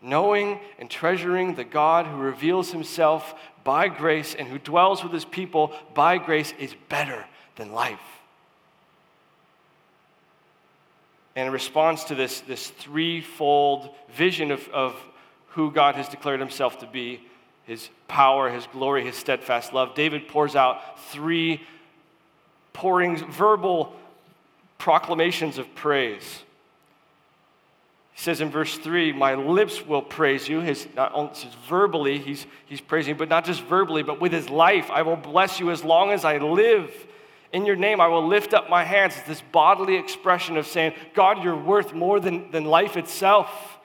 Knowing 0.00 0.60
and 0.78 0.90
treasuring 0.90 1.54
the 1.54 1.64
God 1.64 2.06
who 2.06 2.16
reveals 2.16 2.70
himself 2.70 3.34
by 3.64 3.88
grace 3.88 4.34
and 4.34 4.46
who 4.46 4.58
dwells 4.58 5.02
with 5.02 5.12
his 5.12 5.24
people 5.24 5.72
by 5.94 6.18
grace 6.18 6.52
is 6.58 6.74
better 6.88 7.24
than 7.56 7.72
life. 7.72 7.98
And 11.34 11.48
in 11.48 11.52
response 11.52 12.04
to 12.04 12.14
this, 12.14 12.40
this 12.42 12.68
threefold 12.68 13.90
vision 14.12 14.50
of, 14.52 14.68
of 14.68 14.94
who 15.48 15.72
God 15.72 15.96
has 15.96 16.08
declared 16.08 16.38
himself 16.38 16.78
to 16.80 16.86
be 16.86 17.20
his 17.64 17.88
power, 18.06 18.50
his 18.50 18.66
glory, 18.68 19.04
his 19.04 19.16
steadfast 19.16 19.72
love 19.72 19.94
David 19.94 20.28
pours 20.28 20.54
out 20.54 21.00
three 21.10 21.62
pourings, 22.72 23.22
verbal 23.22 23.96
proclamations 24.78 25.58
of 25.58 25.74
praise. 25.74 26.42
He 28.14 28.20
says 28.20 28.40
in 28.40 28.50
verse 28.50 28.76
3, 28.78 29.12
My 29.12 29.34
lips 29.34 29.84
will 29.84 30.02
praise 30.02 30.48
you. 30.48 30.60
His, 30.60 30.86
not 30.94 31.12
only, 31.14 31.32
verbally, 31.68 32.18
he's, 32.18 32.46
he's 32.66 32.80
praising, 32.80 33.16
but 33.16 33.28
not 33.28 33.44
just 33.44 33.62
verbally, 33.64 34.04
but 34.04 34.20
with 34.20 34.32
his 34.32 34.48
life. 34.48 34.90
I 34.90 35.02
will 35.02 35.16
bless 35.16 35.58
you 35.58 35.70
as 35.70 35.82
long 35.82 36.12
as 36.12 36.24
I 36.24 36.38
live. 36.38 36.92
In 37.52 37.66
your 37.66 37.76
name, 37.76 38.00
I 38.00 38.06
will 38.06 38.26
lift 38.26 38.54
up 38.54 38.70
my 38.70 38.84
hands. 38.84 39.16
It's 39.16 39.26
this 39.26 39.42
bodily 39.52 39.96
expression 39.96 40.56
of 40.56 40.66
saying, 40.66 40.94
God, 41.14 41.42
you're 41.42 41.56
worth 41.56 41.92
more 41.92 42.20
than, 42.20 42.50
than 42.52 42.64
life 42.64 42.96
itself. 42.96 43.78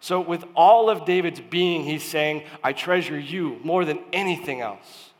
So, 0.00 0.20
with 0.20 0.44
all 0.54 0.88
of 0.88 1.04
David's 1.04 1.40
being, 1.40 1.84
he's 1.84 2.02
saying, 2.02 2.44
I 2.64 2.72
treasure 2.72 3.18
you 3.18 3.60
more 3.62 3.84
than 3.84 3.98
anything 4.12 4.62
else. 4.62 5.10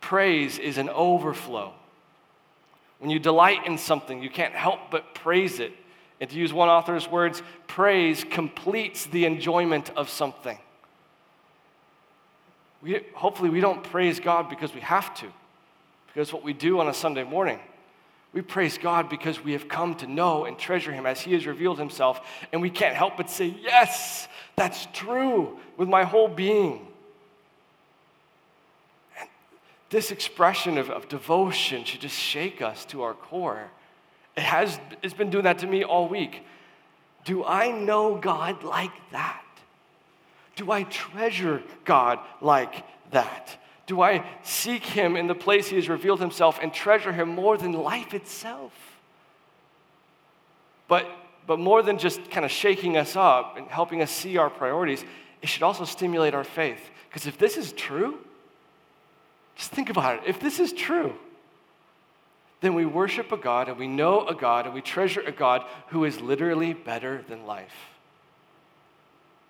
Praise 0.00 0.58
is 0.58 0.78
an 0.78 0.88
overflow. 0.88 1.74
When 2.98 3.10
you 3.10 3.18
delight 3.18 3.66
in 3.66 3.78
something, 3.78 4.22
you 4.22 4.30
can't 4.30 4.54
help 4.54 4.90
but 4.90 5.14
praise 5.14 5.60
it. 5.60 5.72
And 6.20 6.30
to 6.30 6.36
use 6.36 6.52
one 6.52 6.68
author's 6.68 7.08
words, 7.08 7.42
praise 7.66 8.24
completes 8.24 9.06
the 9.06 9.26
enjoyment 9.26 9.90
of 9.96 10.08
something. 10.08 10.58
We, 12.80 13.00
hopefully, 13.14 13.50
we 13.50 13.60
don't 13.60 13.82
praise 13.82 14.20
God 14.20 14.48
because 14.48 14.74
we 14.74 14.80
have 14.80 15.14
to, 15.16 15.26
because 16.06 16.32
what 16.32 16.42
we 16.42 16.52
do 16.52 16.80
on 16.80 16.88
a 16.88 16.94
Sunday 16.94 17.24
morning. 17.24 17.58
We 18.32 18.42
praise 18.42 18.76
God 18.76 19.08
because 19.08 19.42
we 19.42 19.52
have 19.52 19.66
come 19.66 19.94
to 19.96 20.06
know 20.06 20.44
and 20.44 20.58
treasure 20.58 20.92
Him 20.92 21.06
as 21.06 21.20
He 21.20 21.32
has 21.32 21.46
revealed 21.46 21.78
Himself, 21.78 22.20
and 22.52 22.60
we 22.60 22.70
can't 22.70 22.94
help 22.94 23.16
but 23.16 23.30
say, 23.30 23.56
Yes, 23.62 24.28
that's 24.56 24.86
true 24.92 25.58
with 25.76 25.88
my 25.88 26.04
whole 26.04 26.28
being. 26.28 26.86
This 29.90 30.10
expression 30.10 30.78
of, 30.78 30.90
of 30.90 31.08
devotion 31.08 31.84
should 31.84 32.00
just 32.00 32.18
shake 32.18 32.60
us 32.60 32.84
to 32.86 33.02
our 33.02 33.14
core. 33.14 33.70
It 34.36 34.42
has, 34.42 34.78
it's 35.02 35.14
been 35.14 35.30
doing 35.30 35.44
that 35.44 35.58
to 35.60 35.66
me 35.66 35.84
all 35.84 36.08
week. 36.08 36.42
Do 37.24 37.44
I 37.44 37.70
know 37.70 38.16
God 38.16 38.62
like 38.62 38.92
that? 39.12 39.42
Do 40.56 40.70
I 40.70 40.84
treasure 40.84 41.62
God 41.84 42.18
like 42.40 42.84
that? 43.10 43.58
Do 43.86 44.02
I 44.02 44.24
seek 44.42 44.84
Him 44.84 45.16
in 45.16 45.26
the 45.26 45.34
place 45.34 45.68
He 45.68 45.76
has 45.76 45.88
revealed 45.88 46.20
Himself 46.20 46.58
and 46.60 46.72
treasure 46.72 47.12
Him 47.12 47.28
more 47.28 47.56
than 47.56 47.72
life 47.72 48.14
itself? 48.14 48.72
But, 50.88 51.06
but 51.46 51.58
more 51.58 51.82
than 51.82 51.98
just 51.98 52.30
kind 52.30 52.44
of 52.44 52.50
shaking 52.50 52.96
us 52.96 53.16
up 53.16 53.56
and 53.56 53.68
helping 53.68 54.02
us 54.02 54.10
see 54.10 54.36
our 54.36 54.50
priorities, 54.50 55.04
it 55.42 55.48
should 55.48 55.62
also 55.62 55.84
stimulate 55.84 56.34
our 56.34 56.44
faith. 56.44 56.80
Because 57.08 57.26
if 57.26 57.38
this 57.38 57.56
is 57.56 57.72
true, 57.72 58.18
just 59.56 59.70
think 59.70 59.90
about 59.90 60.16
it. 60.16 60.22
If 60.26 60.40
this 60.40 60.60
is 60.60 60.72
true, 60.72 61.14
then 62.60 62.74
we 62.74 62.86
worship 62.86 63.32
a 63.32 63.36
God 63.36 63.68
and 63.68 63.78
we 63.78 63.88
know 63.88 64.26
a 64.26 64.34
God 64.34 64.66
and 64.66 64.74
we 64.74 64.80
treasure 64.80 65.20
a 65.20 65.32
God 65.32 65.64
who 65.88 66.04
is 66.04 66.20
literally 66.20 66.72
better 66.72 67.24
than 67.28 67.46
life. 67.46 67.74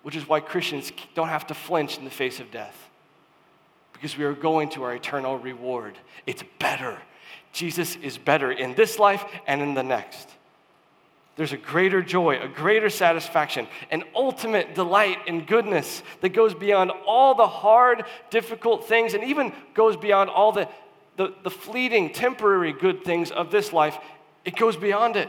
Which 0.03 0.15
is 0.15 0.27
why 0.27 0.39
Christians 0.39 0.91
don't 1.15 1.27
have 1.27 1.47
to 1.47 1.53
flinch 1.53 1.97
in 1.97 2.05
the 2.05 2.09
face 2.09 2.39
of 2.39 2.51
death, 2.51 2.89
because 3.91 4.17
we 4.17 4.23
are 4.23 4.33
going 4.33 4.69
to 4.69 4.83
our 4.83 4.95
eternal 4.95 5.37
reward. 5.37 5.97
It's 6.25 6.43
better. 6.59 6.97
Jesus 7.51 7.95
is 7.97 8.17
better 8.17 8.51
in 8.51 8.75
this 8.75 8.99
life 8.99 9.25
and 9.47 9.61
in 9.61 9.73
the 9.73 9.83
next. 9.83 10.29
There's 11.37 11.53
a 11.53 11.57
greater 11.57 12.01
joy, 12.01 12.41
a 12.41 12.47
greater 12.47 12.89
satisfaction, 12.89 13.67
an 13.91 14.03
ultimate 14.15 14.73
delight 14.75 15.19
in 15.27 15.45
goodness 15.45 16.01
that 16.21 16.29
goes 16.29 16.53
beyond 16.53 16.91
all 17.05 17.35
the 17.35 17.47
hard, 17.47 18.03
difficult 18.29 18.87
things 18.87 19.13
and 19.13 19.23
even 19.23 19.53
goes 19.73 19.95
beyond 19.95 20.29
all 20.29 20.51
the 20.51 20.67
the, 21.17 21.33
the 21.43 21.49
fleeting, 21.49 22.13
temporary 22.13 22.71
good 22.71 23.03
things 23.03 23.31
of 23.31 23.51
this 23.51 23.73
life, 23.73 23.97
it 24.45 24.55
goes 24.55 24.77
beyond 24.77 25.17
it. 25.17 25.27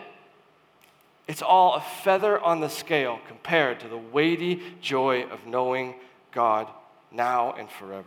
It's 1.26 1.42
all 1.42 1.74
a 1.74 1.80
feather 1.80 2.38
on 2.38 2.60
the 2.60 2.68
scale 2.68 3.18
compared 3.26 3.80
to 3.80 3.88
the 3.88 3.98
weighty 3.98 4.62
joy 4.80 5.24
of 5.24 5.46
knowing 5.46 5.94
God 6.30 6.68
now 7.10 7.52
and 7.52 7.68
forever. 7.70 8.04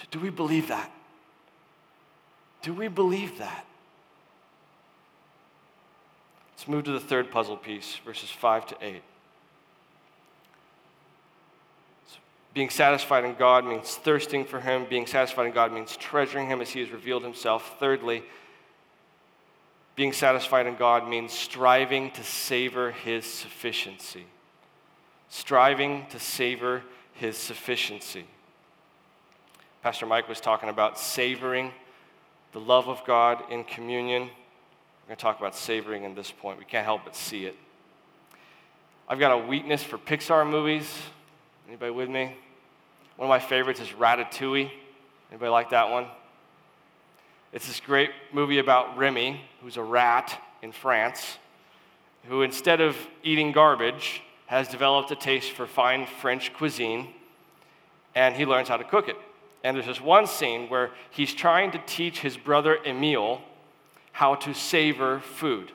So, 0.00 0.06
do 0.10 0.20
we 0.20 0.30
believe 0.30 0.68
that? 0.68 0.90
Do 2.62 2.74
we 2.74 2.88
believe 2.88 3.38
that? 3.38 3.64
Let's 6.56 6.68
move 6.68 6.84
to 6.84 6.92
the 6.92 7.00
third 7.00 7.30
puzzle 7.30 7.58
piece, 7.58 7.96
verses 8.04 8.30
5 8.30 8.66
to 8.68 8.76
8. 8.80 9.02
Being 12.54 12.70
satisfied 12.70 13.24
in 13.24 13.34
God 13.34 13.66
means 13.66 13.96
thirsting 13.96 14.46
for 14.46 14.60
Him. 14.60 14.86
Being 14.88 15.06
satisfied 15.06 15.46
in 15.48 15.52
God 15.52 15.70
means 15.70 15.94
treasuring 15.98 16.48
Him 16.48 16.62
as 16.62 16.70
He 16.70 16.80
has 16.80 16.90
revealed 16.90 17.22
Himself. 17.22 17.76
Thirdly, 17.78 18.22
being 19.94 20.14
satisfied 20.14 20.66
in 20.66 20.76
God 20.76 21.06
means 21.06 21.34
striving 21.34 22.10
to 22.12 22.24
savor 22.24 22.92
His 22.92 23.26
sufficiency. 23.26 24.24
Striving 25.28 26.06
to 26.08 26.18
savor 26.18 26.82
His 27.12 27.36
sufficiency. 27.36 28.24
Pastor 29.82 30.06
Mike 30.06 30.26
was 30.26 30.40
talking 30.40 30.70
about 30.70 30.98
savoring 30.98 31.72
the 32.52 32.60
love 32.60 32.88
of 32.88 33.04
God 33.04 33.42
in 33.50 33.62
communion. 33.64 34.30
We're 35.06 35.10
going 35.10 35.18
to 35.18 35.22
talk 35.22 35.38
about 35.38 35.54
savoring 35.54 36.02
in 36.02 36.16
this 36.16 36.32
point. 36.32 36.58
We 36.58 36.64
can't 36.64 36.84
help 36.84 37.02
but 37.04 37.14
see 37.14 37.46
it. 37.46 37.54
I've 39.08 39.20
got 39.20 39.30
a 39.30 39.38
weakness 39.38 39.80
for 39.80 39.98
Pixar 39.98 40.44
movies. 40.50 40.92
Anybody 41.68 41.92
with 41.92 42.08
me? 42.08 42.34
One 43.14 43.26
of 43.26 43.28
my 43.28 43.38
favorites 43.38 43.78
is 43.78 43.86
Ratatouille. 43.90 44.68
Anybody 45.30 45.48
like 45.48 45.70
that 45.70 45.90
one? 45.90 46.06
It's 47.52 47.68
this 47.68 47.78
great 47.78 48.10
movie 48.32 48.58
about 48.58 48.98
Remy, 48.98 49.40
who's 49.62 49.76
a 49.76 49.82
rat 49.82 50.42
in 50.60 50.72
France, 50.72 51.38
who 52.28 52.42
instead 52.42 52.80
of 52.80 52.96
eating 53.22 53.52
garbage, 53.52 54.22
has 54.46 54.66
developed 54.66 55.12
a 55.12 55.16
taste 55.16 55.52
for 55.52 55.68
fine 55.68 56.08
French 56.20 56.52
cuisine, 56.52 57.14
and 58.16 58.34
he 58.34 58.44
learns 58.44 58.66
how 58.66 58.76
to 58.76 58.82
cook 58.82 59.08
it. 59.08 59.16
And 59.62 59.76
there's 59.76 59.86
this 59.86 60.00
one 60.00 60.26
scene 60.26 60.68
where 60.68 60.90
he's 61.10 61.32
trying 61.32 61.70
to 61.70 61.80
teach 61.86 62.18
his 62.18 62.36
brother 62.36 62.78
Emile 62.84 63.40
how 64.16 64.34
to 64.34 64.54
savor 64.54 65.20
food. 65.20 65.70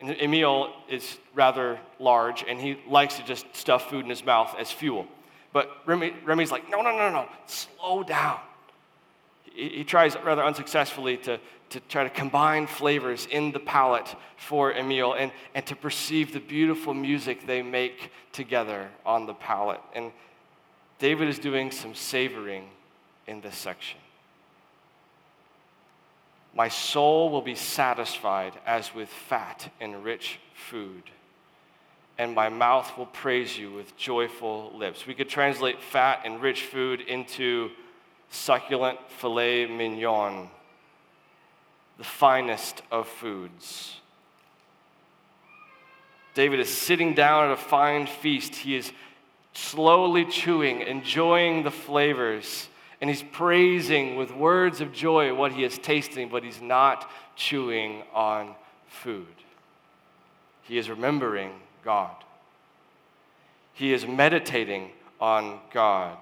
And 0.00 0.16
Emile 0.18 0.72
is 0.88 1.18
rather 1.34 1.78
large, 1.98 2.42
and 2.48 2.58
he 2.58 2.78
likes 2.88 3.18
to 3.18 3.24
just 3.26 3.44
stuff 3.54 3.90
food 3.90 4.04
in 4.04 4.08
his 4.08 4.24
mouth 4.24 4.54
as 4.58 4.70
fuel. 4.70 5.06
But 5.52 5.70
Remy, 5.84 6.14
Remy's 6.24 6.50
like, 6.50 6.70
no, 6.70 6.80
no, 6.80 6.90
no, 6.90 7.10
no, 7.10 7.28
slow 7.44 8.02
down. 8.02 8.40
He, 9.42 9.68
he 9.68 9.84
tries 9.84 10.16
rather 10.24 10.42
unsuccessfully 10.42 11.18
to, 11.18 11.38
to 11.68 11.80
try 11.80 12.02
to 12.02 12.08
combine 12.08 12.66
flavors 12.66 13.28
in 13.30 13.52
the 13.52 13.60
palate 13.60 14.16
for 14.38 14.72
Emile 14.72 15.12
and, 15.12 15.32
and 15.54 15.66
to 15.66 15.76
perceive 15.76 16.32
the 16.32 16.40
beautiful 16.40 16.94
music 16.94 17.46
they 17.46 17.60
make 17.60 18.10
together 18.32 18.88
on 19.04 19.26
the 19.26 19.34
palate. 19.34 19.82
And 19.94 20.12
David 20.98 21.28
is 21.28 21.38
doing 21.38 21.72
some 21.72 21.94
savoring 21.94 22.70
in 23.26 23.42
this 23.42 23.58
section. 23.58 23.98
My 26.54 26.68
soul 26.68 27.30
will 27.30 27.42
be 27.42 27.54
satisfied 27.54 28.52
as 28.66 28.94
with 28.94 29.08
fat 29.08 29.72
and 29.80 30.04
rich 30.04 30.38
food, 30.54 31.04
and 32.18 32.34
my 32.34 32.50
mouth 32.50 32.96
will 32.98 33.06
praise 33.06 33.56
you 33.56 33.72
with 33.72 33.96
joyful 33.96 34.70
lips. 34.74 35.06
We 35.06 35.14
could 35.14 35.30
translate 35.30 35.80
fat 35.80 36.20
and 36.24 36.42
rich 36.42 36.64
food 36.64 37.00
into 37.00 37.70
succulent 38.30 38.98
filet 39.08 39.66
mignon, 39.66 40.48
the 41.96 42.04
finest 42.04 42.82
of 42.90 43.08
foods. 43.08 43.96
David 46.34 46.60
is 46.60 46.70
sitting 46.70 47.14
down 47.14 47.46
at 47.46 47.52
a 47.52 47.56
fine 47.56 48.06
feast. 48.06 48.56
He 48.56 48.76
is 48.76 48.92
slowly 49.52 50.24
chewing, 50.24 50.80
enjoying 50.80 51.62
the 51.62 51.70
flavors 51.70 52.68
and 53.02 53.10
he's 53.10 53.24
praising 53.32 54.14
with 54.14 54.30
words 54.30 54.80
of 54.80 54.92
joy 54.92 55.34
what 55.34 55.50
he 55.50 55.64
is 55.64 55.76
tasting, 55.76 56.28
but 56.28 56.44
he's 56.44 56.62
not 56.62 57.10
chewing 57.34 58.04
on 58.14 58.54
food. 58.86 59.26
He 60.62 60.78
is 60.78 60.88
remembering 60.88 61.50
God. 61.84 62.14
He 63.72 63.92
is 63.92 64.06
meditating 64.06 64.92
on 65.20 65.58
God. 65.72 66.16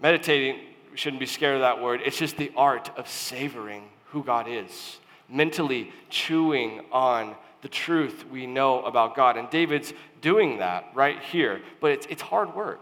Meditating, 0.00 0.58
shouldn't 0.96 1.20
be 1.20 1.26
scared 1.26 1.54
of 1.54 1.60
that 1.60 1.80
word. 1.80 2.00
It's 2.04 2.18
just 2.18 2.36
the 2.36 2.50
art 2.56 2.90
of 2.98 3.06
savoring 3.08 3.84
who 4.06 4.24
God 4.24 4.48
is, 4.48 4.96
mentally 5.28 5.92
chewing 6.08 6.80
on 6.90 7.36
the 7.62 7.68
truth 7.68 8.24
we 8.28 8.44
know 8.44 8.82
about 8.82 9.14
God. 9.14 9.36
And 9.36 9.48
David's 9.50 9.92
doing 10.20 10.58
that 10.58 10.86
right 10.94 11.22
here, 11.22 11.60
but 11.80 11.92
it's, 11.92 12.06
it's 12.10 12.22
hard 12.22 12.56
work. 12.56 12.80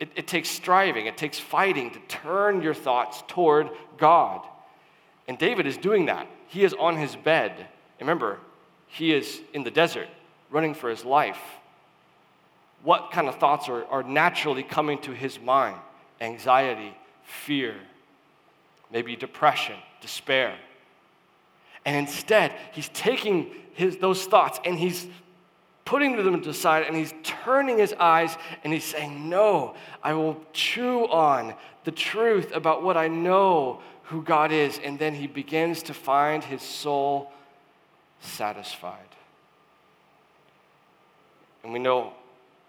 It, 0.00 0.10
it 0.16 0.26
takes 0.26 0.48
striving, 0.48 1.06
it 1.06 1.16
takes 1.16 1.38
fighting 1.38 1.90
to 1.90 1.98
turn 2.08 2.62
your 2.62 2.74
thoughts 2.74 3.22
toward 3.28 3.68
God. 3.98 4.44
And 5.28 5.38
David 5.38 5.66
is 5.66 5.76
doing 5.76 6.06
that. 6.06 6.26
He 6.48 6.64
is 6.64 6.74
on 6.74 6.96
his 6.96 7.14
bed. 7.14 7.68
Remember, 8.00 8.38
he 8.88 9.12
is 9.12 9.40
in 9.52 9.62
the 9.62 9.70
desert, 9.70 10.08
running 10.50 10.74
for 10.74 10.90
his 10.90 11.04
life. 11.04 11.40
What 12.82 13.12
kind 13.12 13.28
of 13.28 13.36
thoughts 13.36 13.68
are, 13.68 13.84
are 13.84 14.02
naturally 14.02 14.62
coming 14.62 14.98
to 15.02 15.12
his 15.12 15.38
mind? 15.38 15.76
Anxiety, 16.20 16.96
fear, 17.22 17.76
maybe 18.90 19.14
depression, 19.16 19.76
despair. 20.00 20.54
And 21.84 21.94
instead, 21.94 22.52
he's 22.72 22.88
taking 22.88 23.50
his, 23.74 23.98
those 23.98 24.24
thoughts 24.24 24.58
and 24.64 24.78
he's 24.78 25.06
putting 25.90 26.14
them 26.14 26.40
to 26.40 26.54
side 26.54 26.84
and 26.84 26.94
he's 26.94 27.12
turning 27.24 27.76
his 27.76 27.92
eyes 27.94 28.38
and 28.62 28.72
he's 28.72 28.84
saying, 28.84 29.28
No, 29.28 29.74
I 30.04 30.12
will 30.12 30.40
chew 30.52 31.08
on 31.08 31.52
the 31.82 31.90
truth 31.90 32.52
about 32.54 32.84
what 32.84 32.96
I 32.96 33.08
know 33.08 33.80
who 34.04 34.22
God 34.22 34.52
is. 34.52 34.78
And 34.84 35.00
then 35.00 35.14
he 35.14 35.26
begins 35.26 35.82
to 35.84 35.94
find 35.94 36.44
his 36.44 36.62
soul 36.62 37.32
satisfied. 38.20 39.16
And 41.64 41.72
we 41.72 41.80
know 41.80 42.12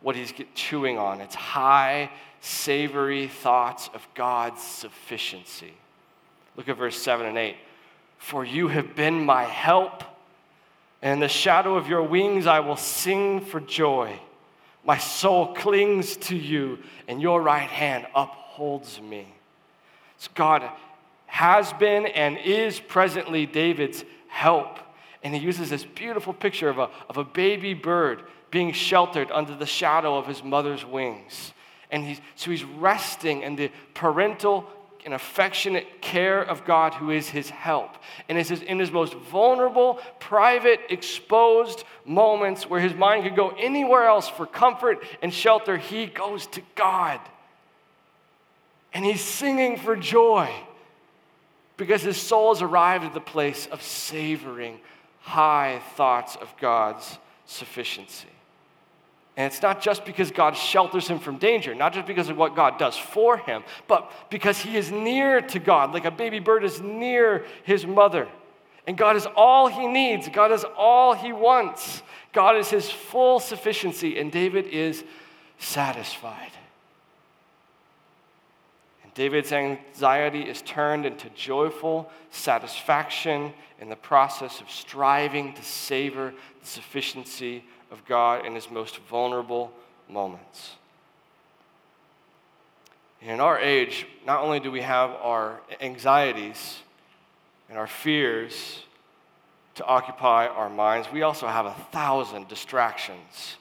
what 0.01 0.15
he's 0.15 0.33
chewing 0.55 0.97
on 0.97 1.21
it's 1.21 1.35
high, 1.35 2.09
savory 2.39 3.27
thoughts 3.27 3.87
of 3.93 4.07
God's 4.15 4.63
sufficiency. 4.63 5.73
Look 6.57 6.67
at 6.69 6.75
verse 6.75 6.99
7 6.99 7.27
and 7.27 7.37
8. 7.37 7.55
For 8.17 8.43
you 8.43 8.69
have 8.69 8.95
been 8.95 9.23
my 9.23 9.43
help 9.43 10.03
and 11.01 11.13
in 11.13 11.19
the 11.19 11.27
shadow 11.27 11.75
of 11.75 11.87
your 11.87 12.03
wings 12.03 12.47
I 12.47 12.59
will 12.59 12.77
sing 12.77 13.41
for 13.41 13.59
joy. 13.59 14.19
My 14.83 14.97
soul 14.97 15.53
clings 15.53 16.17
to 16.17 16.35
you, 16.35 16.79
and 17.07 17.21
your 17.21 17.41
right 17.41 17.69
hand 17.69 18.07
upholds 18.15 18.99
me. 19.01 19.27
So 20.17 20.29
God 20.33 20.69
has 21.27 21.71
been 21.73 22.07
and 22.07 22.37
is 22.37 22.79
presently 22.79 23.45
David's 23.45 24.03
help. 24.27 24.79
And 25.23 25.35
he 25.35 25.39
uses 25.39 25.69
this 25.69 25.85
beautiful 25.85 26.33
picture 26.33 26.69
of 26.69 26.79
a, 26.79 26.89
of 27.09 27.17
a 27.17 27.23
baby 27.23 27.73
bird 27.73 28.23
being 28.49 28.73
sheltered 28.73 29.31
under 29.31 29.55
the 29.55 29.65
shadow 29.65 30.17
of 30.17 30.27
his 30.27 30.43
mother's 30.43 30.85
wings. 30.85 31.53
And 31.89 32.05
he's, 32.05 32.21
so 32.35 32.51
he's 32.51 32.63
resting 32.63 33.43
in 33.43 33.55
the 33.55 33.71
parental 33.93 34.67
and 35.05 35.13
affectionate 35.13 36.01
care 36.01 36.41
of 36.41 36.65
God 36.65 36.93
who 36.93 37.09
is 37.11 37.29
his 37.29 37.49
help. 37.49 37.97
And 38.29 38.37
it's 38.37 38.51
in 38.51 38.79
his 38.79 38.91
most 38.91 39.13
vulnerable, 39.13 39.99
private, 40.19 40.79
exposed 40.89 41.83
moments 42.05 42.69
where 42.69 42.79
his 42.79 42.93
mind 42.93 43.23
could 43.23 43.35
go 43.35 43.49
anywhere 43.57 44.05
else 44.05 44.27
for 44.27 44.45
comfort 44.45 45.03
and 45.21 45.33
shelter, 45.33 45.77
he 45.77 46.05
goes 46.05 46.47
to 46.47 46.61
God. 46.75 47.19
And 48.93 49.05
he's 49.05 49.21
singing 49.21 49.77
for 49.77 49.95
joy 49.95 50.51
because 51.77 52.01
his 52.01 52.17
soul 52.17 52.53
has 52.53 52.61
arrived 52.61 53.05
at 53.05 53.13
the 53.13 53.21
place 53.21 53.67
of 53.67 53.81
savoring 53.81 54.79
high 55.21 55.81
thoughts 55.95 56.35
of 56.35 56.53
God's 56.59 57.17
sufficiency. 57.45 58.27
And 59.37 59.51
it's 59.51 59.61
not 59.61 59.81
just 59.81 60.03
because 60.03 60.29
God 60.29 60.57
shelters 60.57 61.07
him 61.07 61.19
from 61.19 61.37
danger, 61.37 61.73
not 61.73 61.93
just 61.93 62.05
because 62.05 62.29
of 62.29 62.37
what 62.37 62.55
God 62.55 62.77
does 62.77 62.97
for 62.97 63.37
him, 63.37 63.63
but 63.87 64.11
because 64.29 64.59
he 64.59 64.75
is 64.75 64.91
near 64.91 65.41
to 65.41 65.59
God, 65.59 65.93
like 65.93 66.05
a 66.05 66.11
baby 66.11 66.39
bird 66.39 66.63
is 66.63 66.81
near 66.81 67.45
his 67.63 67.85
mother. 67.85 68.27
And 68.85 68.97
God 68.97 69.15
is 69.15 69.27
all 69.35 69.67
he 69.67 69.87
needs, 69.87 70.27
God 70.27 70.51
is 70.51 70.65
all 70.75 71.13
he 71.13 71.31
wants. 71.31 72.01
God 72.33 72.57
is 72.57 72.69
his 72.69 72.89
full 72.89 73.39
sufficiency, 73.39 74.17
and 74.17 74.31
David 74.31 74.65
is 74.67 75.03
satisfied. 75.59 76.51
And 79.03 79.13
David's 79.13 79.51
anxiety 79.51 80.41
is 80.41 80.61
turned 80.61 81.05
into 81.05 81.29
joyful 81.29 82.09
satisfaction 82.31 83.53
in 83.79 83.89
the 83.89 83.95
process 83.95 84.61
of 84.61 84.69
striving 84.69 85.53
to 85.53 85.63
savor 85.63 86.33
the 86.61 86.65
sufficiency 86.65 87.63
of 87.91 88.05
God 88.05 88.45
in 88.45 88.55
his 88.55 88.71
most 88.71 88.97
vulnerable 89.09 89.71
moments. 90.09 90.75
In 93.21 93.39
our 93.39 93.59
age, 93.59 94.07
not 94.25 94.41
only 94.41 94.59
do 94.59 94.71
we 94.71 94.81
have 94.81 95.11
our 95.11 95.61
anxieties 95.79 96.79
and 97.69 97.77
our 97.77 97.87
fears 97.87 98.83
to 99.75 99.85
occupy 99.85 100.47
our 100.47 100.69
minds, 100.69 101.11
we 101.11 101.21
also 101.21 101.47
have 101.47 101.65
a 101.65 101.75
thousand 101.91 102.47
distractions. 102.47 103.57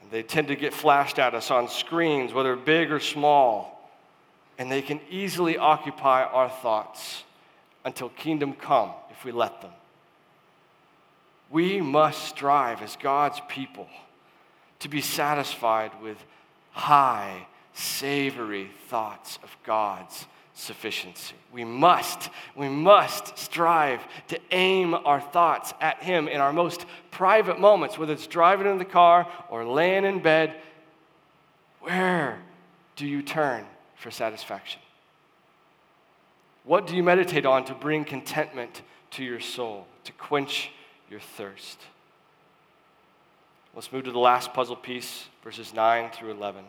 And 0.00 0.10
they 0.10 0.22
tend 0.22 0.48
to 0.48 0.56
get 0.56 0.72
flashed 0.72 1.18
at 1.18 1.34
us 1.34 1.50
on 1.50 1.68
screens, 1.68 2.32
whether 2.32 2.54
big 2.54 2.92
or 2.92 3.00
small, 3.00 3.90
and 4.58 4.70
they 4.70 4.82
can 4.82 5.00
easily 5.10 5.58
occupy 5.58 6.22
our 6.22 6.48
thoughts 6.48 7.24
until 7.84 8.08
kingdom 8.10 8.52
come 8.52 8.92
if 9.10 9.24
we 9.24 9.32
let 9.32 9.60
them. 9.60 9.72
We 11.50 11.80
must 11.80 12.24
strive 12.24 12.82
as 12.82 12.96
God's 12.96 13.40
people 13.48 13.88
to 14.80 14.88
be 14.88 15.00
satisfied 15.00 15.92
with 16.02 16.18
high, 16.72 17.46
savory 17.72 18.70
thoughts 18.88 19.38
of 19.42 19.56
God's 19.64 20.26
sufficiency. 20.54 21.34
We 21.52 21.64
must, 21.64 22.30
we 22.54 22.68
must 22.68 23.38
strive 23.38 24.00
to 24.28 24.40
aim 24.50 24.94
our 24.94 25.20
thoughts 25.20 25.72
at 25.80 26.02
Him 26.02 26.28
in 26.28 26.40
our 26.40 26.52
most 26.52 26.86
private 27.10 27.60
moments, 27.60 27.98
whether 27.98 28.12
it's 28.12 28.26
driving 28.26 28.66
in 28.66 28.78
the 28.78 28.84
car 28.84 29.30
or 29.50 29.64
laying 29.64 30.04
in 30.04 30.20
bed. 30.20 30.54
Where 31.80 32.38
do 32.96 33.06
you 33.06 33.22
turn 33.22 33.64
for 33.96 34.10
satisfaction? 34.10 34.80
What 36.64 36.86
do 36.86 36.96
you 36.96 37.02
meditate 37.02 37.46
on 37.46 37.64
to 37.66 37.74
bring 37.74 38.04
contentment 38.04 38.82
to 39.12 39.24
your 39.24 39.40
soul, 39.40 39.86
to 40.04 40.12
quench 40.12 40.70
your 41.10 41.20
thirst. 41.20 41.80
Let's 43.74 43.92
move 43.92 44.04
to 44.04 44.12
the 44.12 44.18
last 44.18 44.54
puzzle 44.54 44.76
piece, 44.76 45.26
verses 45.44 45.74
9 45.74 46.10
through 46.10 46.30
11. 46.30 46.64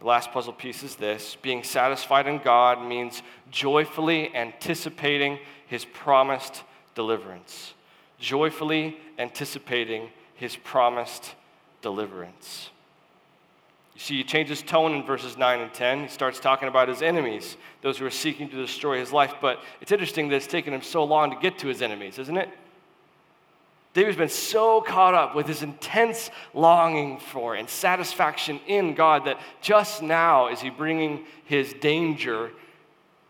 The 0.00 0.06
last 0.06 0.32
puzzle 0.32 0.52
piece 0.52 0.82
is 0.82 0.96
this 0.96 1.36
being 1.42 1.62
satisfied 1.62 2.26
in 2.26 2.38
God 2.38 2.84
means 2.84 3.22
joyfully 3.50 4.34
anticipating 4.34 5.38
his 5.68 5.84
promised 5.84 6.64
deliverance. 6.96 7.74
Joyfully 8.18 8.96
anticipating 9.18 10.10
his 10.34 10.56
promised 10.56 11.34
deliverance. 11.82 12.70
You 13.94 14.00
see, 14.00 14.16
he 14.16 14.24
changes 14.24 14.62
tone 14.62 14.92
in 14.94 15.04
verses 15.04 15.36
9 15.36 15.60
and 15.60 15.72
10. 15.72 16.02
He 16.02 16.08
starts 16.08 16.40
talking 16.40 16.66
about 16.66 16.88
his 16.88 17.02
enemies, 17.02 17.56
those 17.82 17.98
who 17.98 18.06
are 18.06 18.10
seeking 18.10 18.48
to 18.48 18.56
destroy 18.56 18.98
his 18.98 19.12
life. 19.12 19.34
But 19.40 19.60
it's 19.80 19.92
interesting 19.92 20.28
that 20.28 20.36
it's 20.36 20.46
taken 20.48 20.74
him 20.74 20.82
so 20.82 21.04
long 21.04 21.30
to 21.30 21.36
get 21.38 21.58
to 21.58 21.68
his 21.68 21.80
enemies, 21.80 22.18
isn't 22.18 22.36
it? 22.36 22.48
David's 23.94 24.16
been 24.16 24.28
so 24.28 24.80
caught 24.80 25.14
up 25.14 25.34
with 25.34 25.46
his 25.46 25.62
intense 25.62 26.30
longing 26.54 27.18
for 27.18 27.54
and 27.54 27.68
satisfaction 27.68 28.58
in 28.66 28.94
God 28.94 29.26
that 29.26 29.38
just 29.60 30.02
now 30.02 30.48
is 30.48 30.60
he 30.60 30.70
bringing 30.70 31.26
his 31.44 31.74
danger 31.74 32.50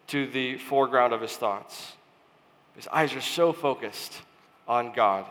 to 0.08 0.26
the 0.28 0.58
foreground 0.58 1.12
of 1.12 1.20
his 1.20 1.36
thoughts. 1.36 1.94
His 2.76 2.86
eyes 2.88 3.14
are 3.14 3.20
so 3.20 3.52
focused 3.52 4.22
on 4.68 4.92
God. 4.92 5.26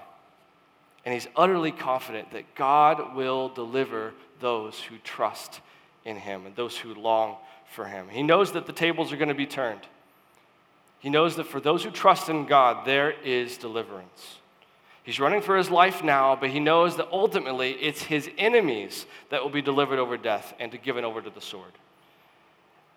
And 1.06 1.14
he's 1.14 1.28
utterly 1.36 1.72
confident 1.72 2.32
that 2.32 2.56
God 2.56 3.16
will 3.16 3.50
deliver 3.50 4.14
those 4.40 4.80
who 4.80 4.98
trust 4.98 5.62
in 6.06 6.18
him 6.18 6.46
and 6.46 6.56
those 6.56 6.78
who 6.78 6.94
long 6.94 7.38
for 7.72 7.86
him. 7.86 8.10
He 8.10 8.22
knows 8.22 8.52
that 8.52 8.66
the 8.66 8.74
tables 8.74 9.12
are 9.12 9.18
going 9.18 9.30
to 9.30 9.36
be 9.36 9.48
turned. 9.48 9.82
He 11.00 11.10
knows 11.10 11.38
that 11.38 11.48
for 11.48 11.60
those 11.60 11.84
who 11.84 11.90
trust 11.90 12.30
in 12.30 12.46
God, 12.46 12.86
there 12.86 13.12
is 13.24 13.58
deliverance. 13.58 14.38
He's 15.04 15.20
running 15.20 15.42
for 15.42 15.58
his 15.58 15.70
life 15.70 16.04
now, 16.04 16.36
but 16.36 16.52
he 16.52 16.60
knows 16.60 16.98
that 16.98 17.08
ultimately 17.12 17.72
it's 17.72 18.04
his 18.04 18.30
enemies 18.38 19.06
that 19.30 19.42
will 19.42 19.50
be 19.50 19.62
delivered 19.62 20.00
over 20.00 20.16
death 20.16 20.54
and 20.60 20.72
to 20.72 20.78
given 20.78 21.04
over 21.04 21.22
to 21.22 21.30
the 21.30 21.42
sword. 21.42 21.72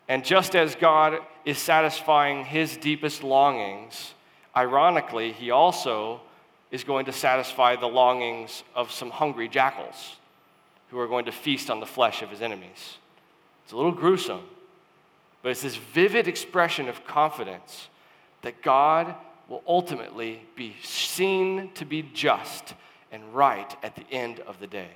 And 0.07 0.23
just 0.23 0.55
as 0.55 0.75
God 0.75 1.19
is 1.45 1.57
satisfying 1.57 2.45
his 2.45 2.77
deepest 2.77 3.23
longings, 3.23 4.13
ironically, 4.55 5.31
he 5.31 5.49
also 5.49 6.21
is 6.69 6.83
going 6.83 7.05
to 7.05 7.11
satisfy 7.11 7.75
the 7.75 7.87
longings 7.87 8.63
of 8.75 8.91
some 8.91 9.09
hungry 9.09 9.47
jackals 9.47 10.17
who 10.89 10.99
are 10.99 11.07
going 11.07 11.25
to 11.25 11.31
feast 11.31 11.71
on 11.71 11.79
the 11.79 11.85
flesh 11.85 12.21
of 12.21 12.29
his 12.29 12.41
enemies. 12.41 12.97
It's 13.63 13.73
a 13.73 13.75
little 13.75 13.91
gruesome, 13.91 14.43
but 15.41 15.49
it's 15.49 15.63
this 15.63 15.75
vivid 15.75 16.27
expression 16.27 16.87
of 16.87 17.05
confidence 17.07 17.87
that 18.43 18.61
God 18.61 19.15
will 19.47 19.63
ultimately 19.67 20.41
be 20.55 20.75
seen 20.83 21.71
to 21.75 21.85
be 21.85 22.01
just 22.13 22.73
and 23.11 23.33
right 23.33 23.75
at 23.83 23.95
the 23.95 24.05
end 24.11 24.39
of 24.41 24.59
the 24.59 24.67
day. 24.67 24.89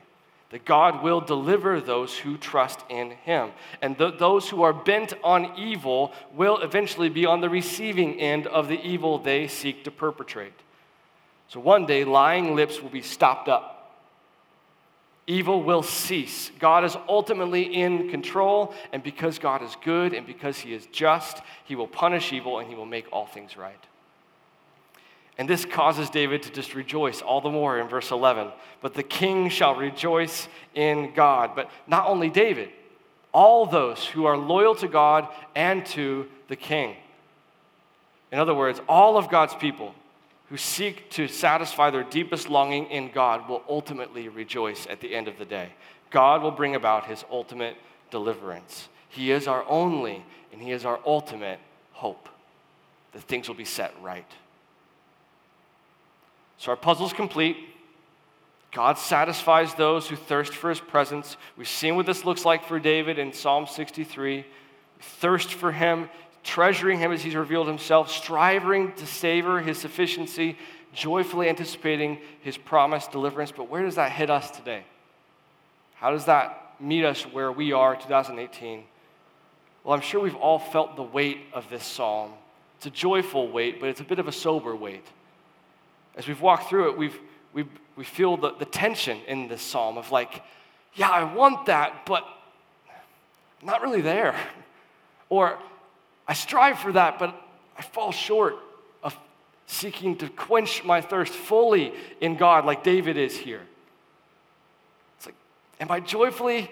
That 0.49 0.65
God 0.65 1.03
will 1.03 1.21
deliver 1.21 1.79
those 1.79 2.17
who 2.17 2.35
trust 2.35 2.83
in 2.89 3.11
Him. 3.11 3.51
And 3.81 3.97
th- 3.97 4.17
those 4.17 4.49
who 4.49 4.63
are 4.63 4.73
bent 4.73 5.13
on 5.23 5.53
evil 5.57 6.11
will 6.33 6.57
eventually 6.57 7.09
be 7.09 7.25
on 7.27 7.41
the 7.41 7.49
receiving 7.49 8.19
end 8.19 8.47
of 8.47 8.67
the 8.67 8.81
evil 8.81 9.19
they 9.19 9.47
seek 9.47 9.83
to 9.83 9.91
perpetrate. 9.91 10.53
So 11.49 11.59
one 11.59 11.85
day, 11.85 12.03
lying 12.03 12.55
lips 12.55 12.81
will 12.81 12.89
be 12.89 13.03
stopped 13.03 13.47
up. 13.47 13.75
Evil 15.27 15.61
will 15.61 15.83
cease. 15.83 16.49
God 16.57 16.83
is 16.83 16.97
ultimately 17.07 17.63
in 17.63 18.09
control, 18.09 18.73
and 18.91 19.03
because 19.03 19.37
God 19.37 19.61
is 19.61 19.75
good 19.83 20.15
and 20.15 20.25
because 20.25 20.57
He 20.57 20.73
is 20.73 20.87
just, 20.87 21.43
He 21.65 21.75
will 21.75 21.87
punish 21.87 22.33
evil 22.33 22.57
and 22.57 22.67
He 22.67 22.73
will 22.73 22.87
make 22.87 23.05
all 23.11 23.27
things 23.27 23.55
right. 23.55 23.83
And 25.39 25.49
this 25.49 25.63
causes 25.63 26.09
David 26.09 26.43
to 26.43 26.51
just 26.51 26.75
rejoice 26.75 27.21
all 27.21 27.39
the 27.39 27.49
more 27.49 27.79
in 27.79 27.87
verse 27.87 28.11
11. 28.11 28.49
But 28.81 28.93
the 28.93 29.03
king 29.03 29.47
shall 29.47 29.73
rejoice 29.73 30.49
in 30.75 31.13
God. 31.13 31.51
But 31.55 31.71
not 31.87 32.07
only 32.07 32.29
David, 32.29 32.69
all 33.33 33.65
those 33.65 34.05
who 34.05 34.25
are 34.25 34.37
loyal 34.37 34.75
to 34.75 34.89
God 34.89 35.29
and 35.55 35.85
to 35.87 36.27
the 36.49 36.57
king. 36.57 36.97
In 38.33 38.37
other 38.37 38.53
words, 38.53 38.81
all 38.89 39.17
of 39.17 39.29
God's 39.29 39.55
people 39.55 39.95
who 40.49 40.57
seek 40.57 41.09
to 41.11 41.29
satisfy 41.29 41.89
their 41.89 42.03
deepest 42.03 42.49
longing 42.49 42.87
in 42.87 43.09
God 43.09 43.47
will 43.47 43.63
ultimately 43.69 44.27
rejoice 44.27 44.87
at 44.87 44.99
the 44.99 45.15
end 45.15 45.29
of 45.29 45.37
the 45.37 45.45
day. 45.45 45.69
God 46.09 46.41
will 46.41 46.51
bring 46.51 46.75
about 46.75 47.05
his 47.05 47.23
ultimate 47.31 47.77
deliverance. 48.11 48.89
He 49.07 49.31
is 49.31 49.47
our 49.47 49.63
only 49.69 50.25
and 50.51 50.61
he 50.61 50.71
is 50.71 50.83
our 50.83 50.99
ultimate 51.05 51.59
hope 51.93 52.27
that 53.13 53.21
things 53.23 53.47
will 53.47 53.55
be 53.55 53.63
set 53.63 53.93
right. 54.01 54.29
So 56.59 56.71
our 56.71 56.77
puzzle's 56.77 57.13
complete. 57.13 57.57
God 58.71 58.97
satisfies 58.97 59.73
those 59.73 60.07
who 60.07 60.15
thirst 60.17 60.53
for 60.53 60.69
his 60.69 60.81
presence. 60.81 61.37
We've 61.57 61.67
seen 61.67 61.95
what 61.95 62.05
this 62.05 62.25
looks 62.25 62.45
like 62.45 62.65
for 62.65 62.79
David 62.79 63.17
in 63.17 63.33
Psalm 63.33 63.65
63. 63.65 64.45
Thirst 64.99 65.53
for 65.53 65.71
him, 65.71 66.09
treasuring 66.43 66.99
him 66.99 67.13
as 67.13 67.23
he's 67.23 67.33
revealed 67.33 67.67
himself, 67.67 68.11
striving 68.11 68.91
to 68.95 69.07
savor 69.07 69.61
his 69.61 69.77
sufficiency, 69.77 70.57
joyfully 70.93 71.47
anticipating 71.47 72.19
his 72.41 72.57
promised 72.57 73.13
deliverance. 73.13 73.53
But 73.55 73.69
where 73.69 73.83
does 73.83 73.95
that 73.95 74.11
hit 74.11 74.29
us 74.29 74.51
today? 74.51 74.83
How 75.95 76.11
does 76.11 76.25
that 76.25 76.75
meet 76.79 77.05
us 77.05 77.23
where 77.23 77.53
we 77.53 77.71
are 77.71 77.95
2018? 77.95 78.83
Well, 79.85 79.93
I'm 79.93 80.01
sure 80.01 80.19
we've 80.19 80.35
all 80.35 80.59
felt 80.59 80.97
the 80.97 81.03
weight 81.03 81.39
of 81.53 81.69
this 81.69 81.85
psalm. 81.85 82.33
It's 82.77 82.85
a 82.85 82.91
joyful 82.91 83.49
weight, 83.49 83.79
but 83.79 83.87
it's 83.87 84.01
a 84.01 84.05
bit 84.05 84.19
of 84.19 84.27
a 84.27 84.33
sober 84.33 84.75
weight 84.75 85.05
as 86.19 86.27
we've 86.27 86.41
walked 86.41 86.67
through 86.67 86.89
it, 86.89 86.97
we've, 86.97 87.17
we, 87.53 87.63
we 87.95 88.03
feel 88.03 88.35
the, 88.35 88.51
the 88.51 88.65
tension 88.65 89.19
in 89.25 89.47
this 89.47 89.61
psalm 89.61 89.97
of 89.97 90.11
like, 90.11 90.43
yeah, 90.95 91.09
I 91.09 91.23
want 91.33 91.67
that, 91.67 92.05
but 92.05 92.25
I'm 93.61 93.67
not 93.67 93.81
really 93.81 94.01
there. 94.01 94.35
Or 95.29 95.57
I 96.27 96.33
strive 96.33 96.77
for 96.77 96.91
that, 96.91 97.19
but 97.19 97.33
I 97.77 97.83
fall 97.83 98.11
short 98.11 98.57
of 99.01 99.17
seeking 99.65 100.17
to 100.17 100.27
quench 100.27 100.83
my 100.83 100.99
thirst 100.99 101.31
fully 101.31 101.93
in 102.19 102.35
God 102.35 102.65
like 102.65 102.83
David 102.83 103.15
is 103.15 103.37
here. 103.37 103.61
It's 105.17 105.27
like, 105.27 105.35
am 105.79 105.89
I 105.89 106.01
joyfully 106.01 106.69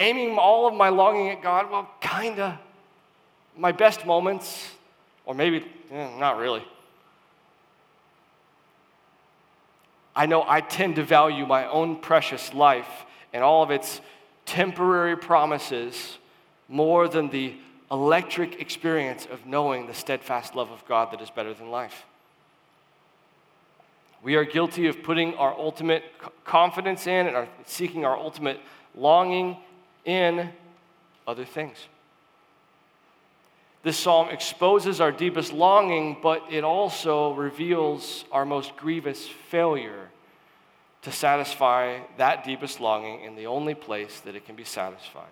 aiming 0.00 0.36
all 0.36 0.66
of 0.66 0.74
my 0.74 0.88
longing 0.88 1.30
at 1.30 1.42
God? 1.42 1.70
Well, 1.70 1.88
kinda. 2.00 2.58
My 3.56 3.70
best 3.70 4.04
moments, 4.04 4.68
or 5.24 5.32
maybe 5.32 5.64
eh, 5.92 6.18
not 6.18 6.38
really. 6.38 6.64
I 10.14 10.26
know 10.26 10.44
I 10.46 10.60
tend 10.60 10.96
to 10.96 11.04
value 11.04 11.46
my 11.46 11.68
own 11.68 11.96
precious 11.96 12.52
life 12.52 13.06
and 13.32 13.42
all 13.42 13.62
of 13.62 13.70
its 13.70 14.00
temporary 14.44 15.16
promises 15.16 16.18
more 16.68 17.08
than 17.08 17.30
the 17.30 17.54
electric 17.90 18.60
experience 18.60 19.26
of 19.30 19.46
knowing 19.46 19.86
the 19.86 19.94
steadfast 19.94 20.54
love 20.54 20.70
of 20.70 20.84
God 20.86 21.12
that 21.12 21.20
is 21.20 21.30
better 21.30 21.54
than 21.54 21.70
life. 21.70 22.04
We 24.22 24.36
are 24.36 24.44
guilty 24.44 24.86
of 24.86 25.02
putting 25.02 25.34
our 25.34 25.52
ultimate 25.52 26.04
confidence 26.44 27.06
in 27.06 27.26
and 27.26 27.36
are 27.36 27.48
seeking 27.66 28.04
our 28.04 28.16
ultimate 28.16 28.60
longing 28.94 29.56
in 30.04 30.50
other 31.26 31.44
things. 31.44 31.76
This 33.82 33.98
psalm 33.98 34.28
exposes 34.28 35.00
our 35.00 35.10
deepest 35.10 35.52
longing, 35.52 36.18
but 36.22 36.44
it 36.50 36.62
also 36.62 37.34
reveals 37.34 38.24
our 38.30 38.44
most 38.44 38.76
grievous 38.76 39.26
failure 39.26 40.08
to 41.02 41.10
satisfy 41.10 41.98
that 42.16 42.44
deepest 42.44 42.80
longing 42.80 43.22
in 43.22 43.34
the 43.34 43.46
only 43.46 43.74
place 43.74 44.20
that 44.20 44.36
it 44.36 44.46
can 44.46 44.54
be 44.54 44.64
satisfied. 44.64 45.24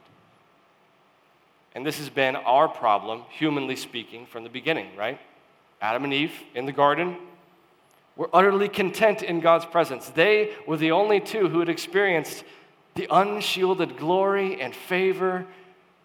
And 1.76 1.86
this 1.86 1.98
has 1.98 2.10
been 2.10 2.34
our 2.34 2.66
problem, 2.66 3.22
humanly 3.30 3.76
speaking, 3.76 4.26
from 4.26 4.42
the 4.42 4.50
beginning, 4.50 4.96
right? 4.96 5.20
Adam 5.80 6.02
and 6.02 6.12
Eve 6.12 6.32
in 6.54 6.66
the 6.66 6.72
garden 6.72 7.16
were 8.16 8.28
utterly 8.32 8.68
content 8.68 9.22
in 9.22 9.38
God's 9.38 9.64
presence. 9.64 10.08
They 10.08 10.56
were 10.66 10.76
the 10.76 10.90
only 10.90 11.20
two 11.20 11.48
who 11.48 11.60
had 11.60 11.68
experienced 11.68 12.42
the 12.96 13.06
unshielded 13.08 13.96
glory 13.96 14.60
and 14.60 14.74
favor 14.74 15.46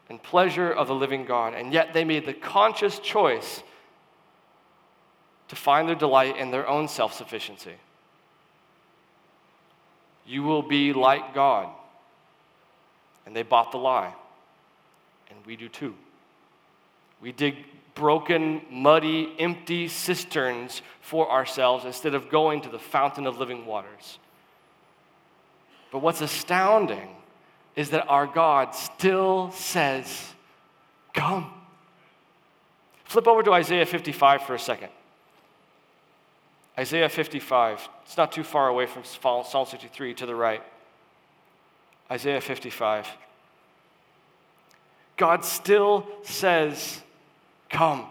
and 0.09 0.21
pleasure 0.21 0.71
of 0.71 0.87
the 0.87 0.95
living 0.95 1.25
God. 1.25 1.53
And 1.53 1.73
yet 1.73 1.93
they 1.93 2.03
made 2.03 2.25
the 2.25 2.33
conscious 2.33 2.99
choice 2.99 3.63
to 5.47 5.55
find 5.55 5.87
their 5.87 5.95
delight 5.95 6.37
in 6.37 6.51
their 6.51 6.67
own 6.67 6.87
self 6.87 7.13
sufficiency. 7.13 7.75
You 10.25 10.43
will 10.43 10.63
be 10.63 10.93
like 10.93 11.33
God. 11.33 11.69
And 13.25 13.35
they 13.35 13.43
bought 13.43 13.71
the 13.71 13.77
lie. 13.77 14.13
And 15.29 15.39
we 15.45 15.55
do 15.55 15.69
too. 15.69 15.95
We 17.21 17.31
dig 17.31 17.55
broken, 17.95 18.61
muddy, 18.69 19.33
empty 19.39 19.87
cisterns 19.87 20.81
for 21.01 21.31
ourselves 21.31 21.85
instead 21.85 22.13
of 22.13 22.29
going 22.29 22.61
to 22.61 22.69
the 22.69 22.79
fountain 22.79 23.25
of 23.25 23.37
living 23.39 23.65
waters. 23.65 24.19
But 25.91 25.99
what's 25.99 26.21
astounding 26.21 27.09
is 27.75 27.89
that 27.89 28.07
our 28.07 28.27
God 28.27 28.73
still 28.73 29.51
says, 29.51 30.33
Come. 31.13 31.51
Flip 33.05 33.27
over 33.27 33.43
to 33.43 33.53
Isaiah 33.53 33.85
55 33.85 34.43
for 34.43 34.55
a 34.55 34.59
second. 34.59 34.89
Isaiah 36.77 37.09
55. 37.09 37.87
It's 38.03 38.17
not 38.17 38.31
too 38.31 38.43
far 38.43 38.67
away 38.67 38.85
from 38.85 39.03
Psalm 39.03 39.65
63 39.65 40.13
to 40.15 40.25
the 40.25 40.35
right. 40.35 40.61
Isaiah 42.11 42.41
55. 42.41 43.07
God 45.17 45.45
still 45.45 46.05
says, 46.23 47.01
Come. 47.69 48.05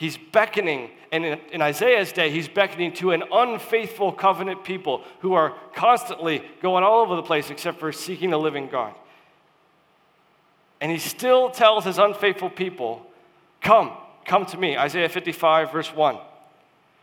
He's 0.00 0.16
beckoning, 0.16 0.88
and 1.12 1.26
in, 1.26 1.38
in, 1.52 1.60
Isaiah's 1.60 2.10
day, 2.10 2.30
he's 2.30 2.48
beckoning 2.48 2.94
to 2.94 3.10
an 3.10 3.22
unfaithful 3.30 4.12
covenant 4.12 4.64
people 4.64 5.04
who 5.20 5.34
are 5.34 5.52
constantly 5.74 6.42
going 6.62 6.82
all 6.82 7.00
over 7.00 7.16
the 7.16 7.22
place 7.22 7.50
except 7.50 7.78
for 7.78 7.92
seeking 7.92 8.30
the 8.30 8.38
living 8.38 8.68
God. 8.68 8.94
And 10.80 10.90
he 10.90 10.96
still 10.96 11.50
tells 11.50 11.84
his 11.84 11.98
unfaithful 11.98 12.48
people, 12.48 13.04
Come, 13.60 13.92
come 14.24 14.46
to 14.46 14.56
me. 14.56 14.74
Isaiah 14.74 15.10
55, 15.10 15.70
verse 15.70 15.92
1. 15.94 16.16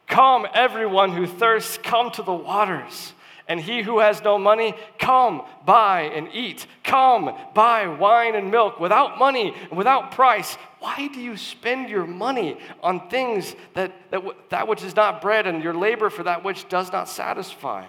Come, 0.07 0.47
everyone 0.55 1.11
who 1.11 1.27
thirsts, 1.27 1.77
come 1.77 2.09
to 2.13 2.23
the 2.23 2.33
waters. 2.33 3.13
And 3.47 3.61
he 3.61 3.83
who 3.83 3.99
has 3.99 4.23
no 4.23 4.37
money, 4.37 4.73
come, 4.97 5.43
buy 5.65 6.11
and 6.13 6.29
eat. 6.33 6.65
Come, 6.83 7.37
buy 7.53 7.87
wine 7.87 8.35
and 8.35 8.49
milk 8.49 8.79
without 8.79 9.19
money 9.19 9.53
and 9.69 9.77
without 9.77 10.11
price. 10.11 10.57
Why 10.87 11.09
do 11.09 11.19
you 11.19 11.35
spend 11.35 11.89
your 11.89 12.07
money 12.07 12.57
on 12.81 13.09
things 13.09 13.57
that, 13.73 13.91
that, 14.09 14.23
that 14.51 14.69
which 14.69 14.85
is 14.85 14.95
not 14.95 15.21
bread 15.21 15.45
and 15.45 15.61
your 15.61 15.73
labor 15.73 16.09
for 16.09 16.23
that 16.23 16.45
which 16.45 16.69
does 16.69 16.93
not 16.93 17.09
satisfy? 17.09 17.85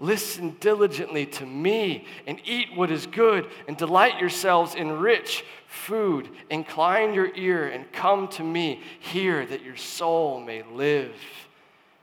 Listen 0.00 0.56
diligently 0.58 1.26
to 1.26 1.46
me 1.46 2.06
and 2.26 2.40
eat 2.44 2.74
what 2.74 2.90
is 2.90 3.06
good 3.06 3.46
and 3.68 3.76
delight 3.76 4.18
yourselves 4.18 4.74
in 4.74 4.98
rich 4.98 5.44
food. 5.68 6.28
Incline 6.50 7.14
your 7.14 7.32
ear 7.36 7.68
and 7.68 7.90
come 7.92 8.26
to 8.30 8.42
me. 8.42 8.82
Hear 8.98 9.46
that 9.46 9.62
your 9.62 9.76
soul 9.76 10.40
may 10.40 10.64
live. 10.64 11.14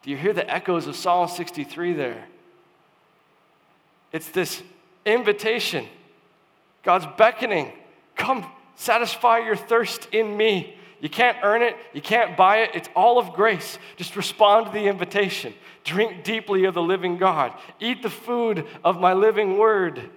Do 0.01 0.11
you 0.11 0.15
hear 0.15 0.31
the 0.31 0.49
echoes 0.49 0.87
of 0.87 0.95
Psalm 0.95 1.27
63 1.27 1.91
there? 1.91 2.23
It's 4.13 4.29
this 4.29 4.63
invitation. 5.05 5.87
God's 6.83 7.07
beckoning. 7.17 7.73
Come 8.15 8.45
satisfy 8.77 9.39
your 9.39 9.57
thirst 9.57 10.07
in 10.13 10.37
me. 10.37 10.75
You 11.01 11.09
can't 11.09 11.37
earn 11.43 11.61
it, 11.61 11.75
you 11.93 12.01
can't 12.01 12.37
buy 12.37 12.59
it. 12.59 12.71
It's 12.73 12.89
all 12.95 13.19
of 13.19 13.33
grace. 13.33 13.77
Just 13.97 14.15
respond 14.15 14.67
to 14.67 14.71
the 14.71 14.87
invitation. 14.87 15.53
Drink 15.83 16.23
deeply 16.23 16.65
of 16.65 16.73
the 16.73 16.81
living 16.81 17.17
God. 17.17 17.53
Eat 17.79 18.01
the 18.01 18.09
food 18.09 18.65
of 18.83 18.99
my 18.99 19.13
living 19.13 19.57
word. 19.57 20.09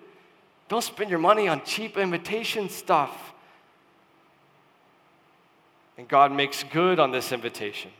Don't 0.69 0.83
spend 0.83 1.11
your 1.11 1.19
money 1.19 1.49
on 1.49 1.65
cheap 1.65 1.99
imitation 1.99 2.69
stuff. 2.69 3.33
And 5.99 6.09
God 6.09 6.33
makes 6.33 6.65
good 6.65 6.99
on 6.99 7.11
this 7.11 7.33
invitation. 7.33 7.91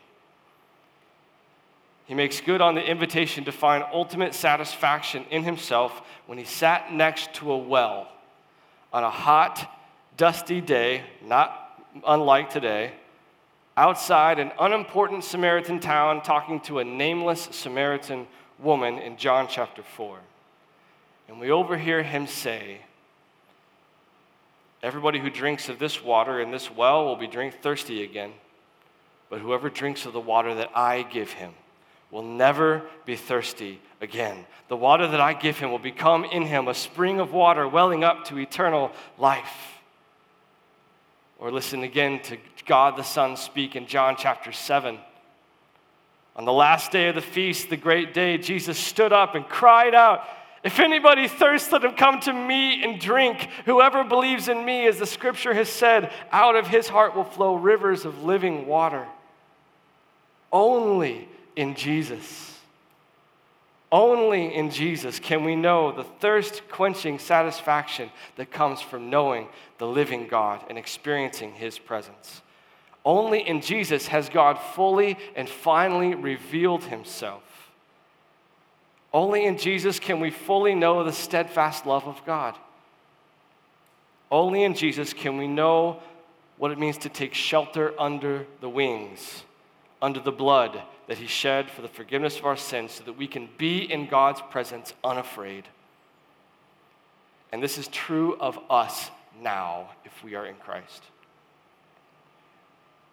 He 2.07 2.15
makes 2.15 2.41
good 2.41 2.61
on 2.61 2.75
the 2.75 2.83
invitation 2.83 3.45
to 3.45 3.53
find 3.53 3.85
ultimate 3.93 4.35
satisfaction 4.35 5.25
in 5.31 5.45
himself 5.45 6.01
when 6.27 6.39
he 6.39 6.45
sat 6.45 6.93
next 6.93 7.35
to 7.35 7.53
a 7.53 7.59
well 7.59 8.09
on 8.93 9.05
a 9.05 9.11
hot, 9.11 9.71
dusty 10.21 10.61
day, 10.61 11.03
not 11.25 11.83
unlike 12.07 12.51
today, 12.51 12.93
outside 13.75 14.39
an 14.39 14.53
unimportant 14.61 15.25
Samaritan 15.25 15.81
town 15.81 16.21
talking 16.21 16.61
to 16.61 16.79
a 16.79 16.85
nameless 16.85 17.49
Samaritan 17.53 18.27
woman 18.59 18.99
in 18.99 19.17
John 19.17 19.47
chapter 19.49 19.83
4. 19.83 20.19
And 21.27 21.41
we 21.41 21.51
overhear 21.51 22.03
him 22.03 22.27
say, 22.27 22.83
Everybody 24.83 25.19
who 25.21 25.31
drinks 25.31 25.71
of 25.71 25.79
this 25.79 26.05
water 26.05 26.39
in 26.39 26.51
this 26.51 26.71
well 26.71 27.07
will 27.07 27.17
be 27.17 27.27
drink 27.27 27.55
thirsty 27.63 28.03
again, 28.03 28.33
but 29.31 29.41
whoever 29.41 29.71
drinks 29.71 30.05
of 30.05 30.13
the 30.13 30.21
water 30.21 30.55
that 30.55 30.71
I 30.77 31.01
give 31.01 31.31
him 31.31 31.55
will 32.11 32.25
never 32.25 32.83
be 33.07 33.17
thirsty 33.17 33.81
again. 34.03 34.45
The 34.69 34.77
water 34.77 35.07
that 35.07 35.21
I 35.21 35.33
give 35.33 35.59
him 35.59 35.71
will 35.71 35.79
become 35.79 36.27
in 36.27 36.43
him 36.43 36.69
a 36.69 36.75
spring 36.75 37.21
of 37.21 37.33
water 37.33 37.67
welling 37.67 38.05
up 38.05 38.27
to 38.27 38.39
eternal 38.39 38.93
life. 39.17 39.80
Or 41.41 41.51
listen 41.51 41.83
again 41.85 42.21
to 42.25 42.37
God 42.67 42.99
the 42.99 43.03
Son 43.03 43.35
speak 43.35 43.75
in 43.75 43.87
John 43.87 44.15
chapter 44.19 44.53
7. 44.53 44.99
On 46.37 46.45
the 46.45 46.53
last 46.53 46.93
day 46.93 47.09
of 47.09 47.15
the 47.15 47.23
feast, 47.23 47.71
the 47.71 47.79
great 47.79 48.13
day, 48.13 48.37
Jesus 48.37 48.79
stood 48.79 49.11
up 49.11 49.35
and 49.35 49.49
cried 49.49 49.95
out, 49.95 50.23
If 50.63 50.79
anybody 50.79 51.29
thirsts, 51.29 51.73
let 51.73 51.83
him 51.83 51.93
come 51.93 52.21
to 52.21 52.33
me 52.35 52.85
and 52.85 53.01
drink. 53.01 53.49
Whoever 53.65 54.05
believes 54.05 54.49
in 54.49 54.63
me, 54.67 54.87
as 54.87 54.99
the 54.99 55.07
scripture 55.07 55.55
has 55.55 55.71
said, 55.71 56.13
out 56.31 56.57
of 56.57 56.67
his 56.67 56.89
heart 56.89 57.17
will 57.17 57.25
flow 57.25 57.55
rivers 57.55 58.05
of 58.05 58.23
living 58.23 58.67
water. 58.67 59.07
Only 60.53 61.27
in 61.57 61.75
Jesus. 61.75 62.50
Only 63.93 64.55
in 64.55 64.71
Jesus 64.71 65.19
can 65.19 65.45
we 65.45 65.57
know 65.57 65.91
the 65.91 66.05
thirst 66.05 66.63
quenching 66.71 67.19
satisfaction 67.19 68.11
that 68.37 68.53
comes 68.53 68.81
from 68.81 69.11
knowing 69.11 69.49
the 69.79 69.87
living 69.87 70.29
God 70.29 70.65
and 70.69 70.79
experiencing 70.79 71.53
His 71.55 71.79
presence. 71.79 72.43
Only 73.05 73.41
in 73.41 73.61
Jesus 73.61 74.07
has 74.09 74.29
God 74.29 74.59
fully 74.75 75.19
and 75.35 75.49
finally 75.49 76.15
revealed 76.15 76.85
Himself. 76.85 77.43
Only 79.13 79.45
in 79.45 79.59
Jesus 79.59 79.99
can 79.99 80.21
we 80.21 80.31
fully 80.31 80.75
know 80.75 81.03
the 81.03 81.13
steadfast 81.13 81.85
love 81.85 82.07
of 82.07 82.25
God. 82.25 82.57
Only 84.31 84.63
in 84.63 84.75
Jesus 84.75 85.13
can 85.13 85.37
we 85.37 85.49
know 85.49 86.01
what 86.59 86.71
it 86.71 86.79
means 86.79 86.99
to 86.99 87.09
take 87.09 87.35
shelter 87.35 87.93
under 87.99 88.47
the 88.61 88.69
wings, 88.69 89.43
under 90.01 90.21
the 90.21 90.31
blood 90.31 90.81
that 91.11 91.19
he 91.19 91.27
shed 91.27 91.69
for 91.69 91.83
the 91.83 91.89
forgiveness 91.89 92.39
of 92.39 92.47
our 92.47 92.57
sins 92.57 92.93
so 92.93 93.03
that 93.03 93.19
we 93.19 93.27
can 93.27 93.49
be 93.59 93.79
in 93.79 94.07
God's 94.07 94.41
presence 94.49 94.95
unafraid. 95.03 95.65
And 97.51 97.61
this 97.61 97.79
is 97.79 97.89
true 97.89 98.37
of 98.39 98.57
us 98.71 99.11
now 99.43 99.91
if 100.05 100.23
we 100.23 100.37
are 100.37 100.47
in 100.47 100.55
Christ. 100.55 101.03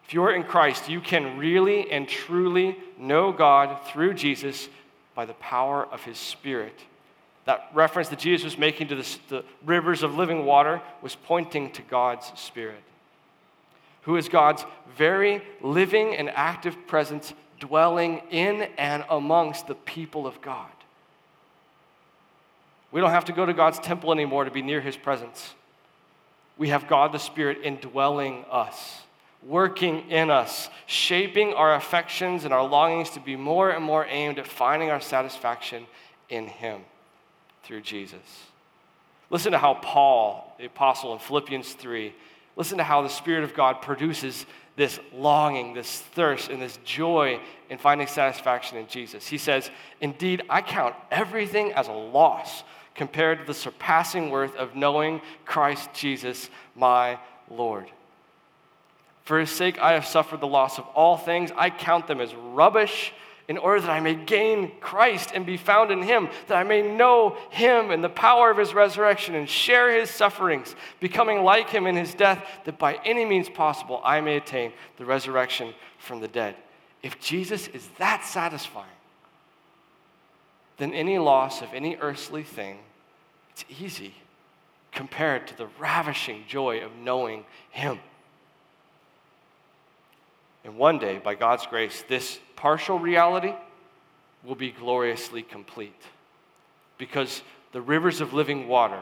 If 0.06 0.14
you 0.14 0.22
are 0.22 0.32
in 0.32 0.44
Christ, 0.44 0.88
you 0.88 1.02
can 1.02 1.40
really 1.40 1.90
and 1.90 2.08
truly 2.08 2.78
know 3.00 3.32
God 3.32 3.80
through 3.88 4.14
Jesus 4.14 4.70
by 5.16 5.26
the 5.26 5.34
power 5.34 5.84
of 5.84 6.04
his 6.04 6.20
Spirit. 6.20 6.80
That 7.46 7.68
reference 7.74 8.10
that 8.10 8.20
Jesus 8.20 8.44
was 8.44 8.60
making 8.60 8.90
to 8.90 8.96
the, 8.98 9.18
the 9.30 9.44
rivers 9.66 10.04
of 10.04 10.16
living 10.16 10.46
water 10.46 10.84
was 11.02 11.16
pointing 11.16 11.72
to 11.72 11.82
God's 11.82 12.32
Spirit, 12.36 12.84
who 14.04 14.18
is 14.18 14.30
God's 14.30 14.64
very 14.96 15.42
living 15.64 16.16
and 16.16 16.30
active 16.30 16.78
presence 16.86 17.34
dwelling 17.60 18.22
in 18.30 18.64
and 18.78 19.04
amongst 19.10 19.68
the 19.68 19.76
people 19.76 20.28
of 20.28 20.42
God. 20.42 20.70
We 22.92 23.02
don't 23.02 23.12
have 23.12 23.26
to 23.26 23.34
go 23.34 23.46
to 23.46 23.54
God's 23.54 23.80
temple 23.80 24.12
anymore 24.12 24.46
to 24.46 24.52
be 24.52 24.62
near 24.62 24.82
his 24.82 24.96
presence. 24.96 25.54
We 26.58 26.70
have 26.70 26.88
God 26.88 27.12
the 27.12 27.20
Spirit 27.20 27.60
indwelling 27.64 28.46
us, 28.50 29.02
working 29.44 30.10
in 30.10 30.32
us, 30.32 30.70
shaping 30.86 31.54
our 31.54 31.76
affections 31.76 32.46
and 32.46 32.54
our 32.54 32.66
longings 32.66 33.12
to 33.12 33.20
be 33.20 33.36
more 33.36 33.70
and 33.70 33.84
more 33.84 34.06
aimed 34.06 34.40
at 34.40 34.48
finding 34.48 34.90
our 34.90 35.02
satisfaction 35.02 35.86
in 36.30 36.48
him 36.48 36.82
through 37.64 37.82
Jesus. 37.82 38.46
Listen 39.30 39.52
to 39.52 39.58
how 39.58 39.76
Paul, 39.76 40.56
the 40.58 40.66
apostle 40.66 41.14
in 41.14 41.20
Philippians 41.20 41.74
3, 41.74 42.14
listen 42.58 42.80
to 42.80 42.84
how 42.84 43.02
the 43.02 43.10
Spirit 43.10 43.46
of 43.46 43.54
God 43.54 43.82
produces 43.82 44.46
this 44.76 45.00
longing, 45.14 45.74
this 45.74 46.02
thirst, 46.02 46.50
and 46.50 46.62
this 46.62 46.78
joy 46.84 47.40
in 47.70 47.78
finding 47.78 48.08
satisfaction 48.08 48.78
in 48.78 48.88
Jesus. 48.88 49.28
He 49.28 49.38
says, 49.38 49.72
Indeed, 50.02 50.44
I 50.50 50.62
count 50.62 50.96
everything 51.10 51.72
as 51.74 51.88
a 51.88 51.94
loss 51.94 52.64
compared 52.94 53.40
to 53.40 53.46
the 53.46 53.54
surpassing 53.54 54.30
worth 54.30 54.56
of 54.56 54.76
knowing 54.76 55.22
Christ 55.46 55.90
Jesus, 55.94 56.50
my 56.76 57.20
Lord. 57.50 57.88
For 59.24 59.40
his 59.40 59.52
sake, 59.52 59.80
I 59.80 59.94
have 59.94 60.06
suffered 60.06 60.42
the 60.42 60.48
loss 60.48 60.80
of 60.80 60.86
all 60.96 61.18
things. 61.18 61.52
I 61.56 61.70
count 61.70 62.08
them 62.08 62.22
as 62.22 62.34
rubbish 62.34 63.14
in 63.48 63.58
order 63.58 63.80
that 63.80 63.90
I 63.90 64.02
may 64.02 64.14
gain 64.14 64.74
Christ 64.82 65.32
and 65.34 65.46
be 65.46 65.56
found 65.56 65.90
in 65.90 66.04
him, 66.04 66.30
that 66.48 66.58
I 66.58 66.64
may 66.64 66.82
know 66.82 67.38
him 67.50 67.92
and 67.92 68.04
the 68.04 68.10
power 68.10 68.52
of 68.52 68.58
his 68.58 68.74
resurrection 68.74 69.36
and 69.36 69.50
share 69.50 69.98
his 69.98 70.10
sufferings, 70.10 70.76
becoming 71.00 71.44
like 71.44 71.70
him 71.70 71.88
in 71.88 71.96
his 71.96 72.14
death, 72.14 72.46
that 72.66 72.78
by 72.78 73.00
any 73.06 73.24
means 73.24 73.48
possible 73.48 74.02
I 74.04 74.20
may 74.20 74.38
attain 74.38 74.74
the 74.98 75.06
resurrection 75.06 75.74
from 75.98 76.20
the 76.20 76.28
dead. 76.28 76.56
If 77.02 77.22
Jesus 77.22 77.68
is 77.70 77.88
that 78.00 78.26
satisfying, 78.26 78.86
then 80.76 80.94
any 80.94 81.18
loss 81.18 81.62
of 81.62 81.74
any 81.74 81.96
earthly 81.96 82.44
thing, 82.44 82.80
it's 83.52 83.64
easy 83.82 84.14
compared 84.92 85.48
to 85.48 85.58
the 85.58 85.68
ravishing 85.80 86.44
joy 86.48 86.84
of 86.84 86.96
knowing 86.98 87.46
him. 87.70 88.00
And 90.66 90.78
one 90.78 91.00
day, 91.00 91.18
by 91.18 91.36
God's 91.36 91.66
grace, 91.66 92.04
this 92.10 92.40
partial 92.58 93.00
reality 93.00 93.54
will 94.44 94.56
be 94.56 94.72
gloriously 94.72 95.42
complete. 95.42 96.02
Because 96.98 97.42
the 97.72 97.82
rivers 97.82 98.20
of 98.20 98.34
living 98.34 98.68
water 98.68 99.00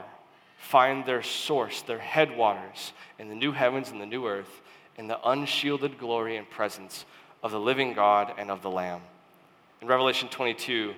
find 0.58 1.06
their 1.06 1.24
source, 1.24 1.82
their 1.82 2.00
headwaters, 2.00 2.94
in 3.18 3.30
the 3.30 3.36
new 3.36 3.52
heavens 3.52 3.90
and 3.90 4.00
the 4.00 4.06
new 4.06 4.28
earth, 4.28 4.62
in 4.98 5.08
the 5.08 5.20
unshielded 5.28 5.98
glory 5.98 6.38
and 6.38 6.50
presence 6.50 7.06
of 7.42 7.52
the 7.52 7.60
living 7.60 7.94
God 7.94 8.34
and 8.38 8.52
of 8.52 8.62
the 8.62 8.70
Lamb. 8.70 9.02
In 9.82 9.88
Revelation 9.88 10.30
22, 10.30 10.94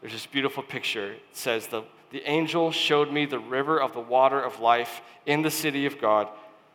there's 0.00 0.12
this 0.12 0.26
beautiful 0.26 0.62
picture. 0.62 1.12
It 1.12 1.22
says, 1.32 1.66
the, 1.68 1.84
the 2.10 2.28
angel 2.28 2.72
showed 2.72 3.12
me 3.12 3.26
the 3.26 3.38
river 3.38 3.80
of 3.80 3.92
the 3.92 4.00
water 4.00 4.40
of 4.40 4.60
life 4.60 5.00
in 5.26 5.42
the 5.42 5.50
city 5.50 5.86
of 5.86 6.00
God 6.00 6.28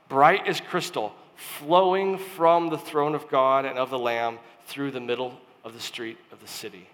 bright 0.09 0.47
as 0.47 0.61
crystal, 0.61 1.13
flowing 1.36 2.17
from 2.17 2.69
the 2.69 2.78
throne 2.78 3.15
of 3.15 3.28
God 3.28 3.65
and 3.65 3.78
of 3.78 3.89
the 3.89 3.99
Lamb 3.99 4.39
through 4.68 4.91
the 4.91 4.99
middle 4.99 5.39
of 5.63 5.74
the 5.74 5.80
street 5.80 6.18
of 6.32 6.39
the 6.41 6.47
city. 6.47 6.88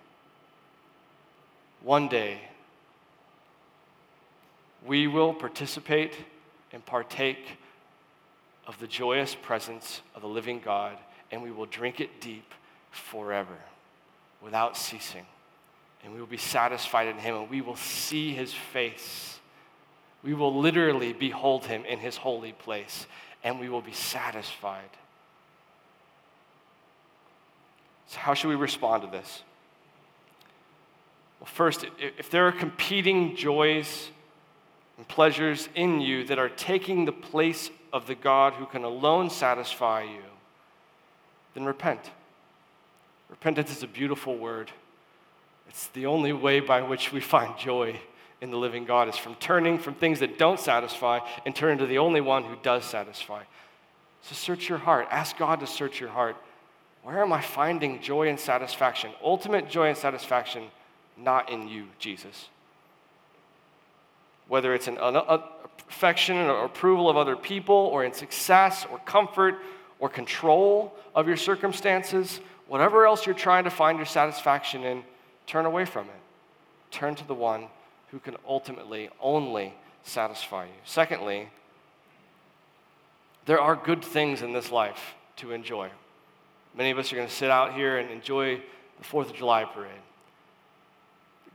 One 1.81 2.07
day, 2.07 2.39
we 4.85 5.07
will 5.07 5.33
participate 5.33 6.13
and 6.71 6.85
partake 6.85 7.57
of 8.65 8.79
the 8.79 8.87
joyous 8.87 9.35
presence 9.35 10.01
of 10.15 10.21
the 10.21 10.27
living 10.27 10.61
God, 10.63 10.97
and 11.31 11.41
we 11.41 11.51
will 11.51 11.65
drink 11.65 11.99
it 11.99 12.21
deep 12.21 12.53
forever 12.91 13.57
without 14.41 14.77
ceasing. 14.77 15.25
And 16.03 16.13
we 16.13 16.19
will 16.19 16.27
be 16.27 16.37
satisfied 16.37 17.07
in 17.07 17.17
Him, 17.17 17.35
and 17.35 17.49
we 17.49 17.61
will 17.61 17.75
see 17.75 18.33
His 18.33 18.53
face. 18.53 19.39
We 20.21 20.33
will 20.33 20.59
literally 20.59 21.11
behold 21.11 21.65
Him 21.65 21.85
in 21.85 21.99
His 21.99 22.17
holy 22.17 22.53
place, 22.53 23.07
and 23.43 23.59
we 23.59 23.67
will 23.67 23.81
be 23.81 23.93
satisfied. 23.93 24.89
So, 28.13 28.19
how 28.19 28.35
should 28.35 28.49
we 28.49 28.55
respond 28.55 29.01
to 29.01 29.09
this? 29.09 29.41
Well, 31.39 31.47
first, 31.47 31.83
if 31.97 32.29
there 32.29 32.47
are 32.47 32.51
competing 32.51 33.35
joys 33.35 34.09
and 34.97 35.07
pleasures 35.07 35.67
in 35.73 35.99
you 35.99 36.23
that 36.25 36.37
are 36.37 36.49
taking 36.49 37.05
the 37.05 37.11
place 37.11 37.71
of 37.91 38.05
the 38.05 38.13
God 38.13 38.53
who 38.53 38.67
can 38.67 38.83
alone 38.83 39.31
satisfy 39.31 40.03
you, 40.03 40.21
then 41.55 41.65
repent. 41.65 42.11
Repentance 43.31 43.71
is 43.71 43.81
a 43.81 43.87
beautiful 43.87 44.37
word. 44.37 44.69
It's 45.67 45.87
the 45.87 46.05
only 46.05 46.33
way 46.33 46.59
by 46.59 46.83
which 46.83 47.11
we 47.11 47.19
find 47.19 47.57
joy 47.57 47.99
in 48.41 48.51
the 48.51 48.57
living 48.57 48.85
God 48.85 49.09
is 49.09 49.17
from 49.17 49.33
turning 49.35 49.79
from 49.79 49.95
things 49.95 50.19
that 50.19 50.37
don't 50.37 50.59
satisfy 50.59 51.19
and 51.47 51.55
turn 51.55 51.79
to 51.79 51.87
the 51.87 51.97
only 51.97 52.21
one 52.21 52.43
who 52.43 52.57
does 52.61 52.85
satisfy. 52.85 53.41
So 54.21 54.35
search 54.35 54.69
your 54.69 54.77
heart. 54.77 55.07
Ask 55.09 55.35
God 55.35 55.61
to 55.61 55.67
search 55.67 55.99
your 55.99 56.09
heart. 56.09 56.35
Where 57.03 57.21
am 57.21 57.33
I 57.33 57.41
finding 57.41 58.01
joy 58.01 58.29
and 58.29 58.39
satisfaction? 58.39 59.11
Ultimate 59.21 59.69
joy 59.69 59.89
and 59.89 59.97
satisfaction, 59.97 60.63
not 61.17 61.49
in 61.49 61.67
you, 61.67 61.87
Jesus. 61.99 62.47
Whether 64.47 64.73
it's 64.73 64.87
in 64.87 64.97
affection 65.89 66.37
or 66.37 66.65
approval 66.65 67.09
of 67.09 67.17
other 67.17 67.35
people, 67.35 67.75
or 67.75 68.03
in 68.03 68.13
success 68.13 68.85
or 68.89 68.99
comfort 68.99 69.55
or 69.99 70.09
control 70.09 70.93
of 71.13 71.27
your 71.27 71.37
circumstances, 71.37 72.39
whatever 72.67 73.05
else 73.05 73.25
you're 73.25 73.35
trying 73.35 73.65
to 73.65 73.69
find 73.69 73.97
your 73.97 74.05
satisfaction 74.05 74.83
in, 74.83 75.03
turn 75.45 75.65
away 75.65 75.85
from 75.85 76.07
it. 76.07 76.21
Turn 76.91 77.15
to 77.15 77.27
the 77.27 77.33
one 77.33 77.67
who 78.11 78.19
can 78.19 78.35
ultimately 78.47 79.09
only 79.19 79.73
satisfy 80.03 80.65
you. 80.65 80.71
Secondly, 80.85 81.49
there 83.45 83.59
are 83.59 83.75
good 83.75 84.03
things 84.03 84.41
in 84.41 84.53
this 84.53 84.71
life 84.71 85.15
to 85.37 85.51
enjoy. 85.51 85.89
Many 86.75 86.91
of 86.91 86.97
us 86.97 87.11
are 87.11 87.15
going 87.15 87.27
to 87.27 87.33
sit 87.33 87.49
out 87.49 87.73
here 87.73 87.97
and 87.97 88.09
enjoy 88.09 88.61
the 88.97 89.03
4th 89.03 89.29
of 89.29 89.35
July 89.35 89.65
parade. 89.65 89.91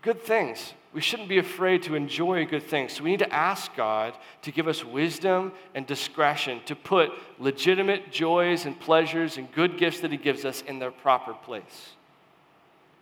Good 0.03 0.23
things. 0.23 0.75
We 0.93 1.01
shouldn't 1.01 1.29
be 1.29 1.39
afraid 1.39 1.83
to 1.85 1.95
enjoy 1.95 2.47
good 2.47 2.63
things. 2.63 2.95
So 2.95 3.05
we 3.05 3.11
need 3.11 3.19
to 3.19 3.33
ask 3.33 3.75
God 3.75 4.15
to 4.43 4.53
give 4.53 4.69
us 4.69 4.85
wisdom 4.85 5.53
and 5.75 5.87
discretion 5.87 6.61
to 6.67 6.77
put 6.77 7.11
legitimate 7.39 8.11
joys 8.11 8.65
and 8.65 8.79
pleasures 8.79 9.37
and 9.37 9.51
good 9.53 9.77
gifts 9.77 10.01
that 10.01 10.11
He 10.11 10.17
gives 10.17 10.45
us 10.45 10.63
in 10.63 10.79
their 10.79 10.91
proper 10.91 11.35
place. 11.35 11.91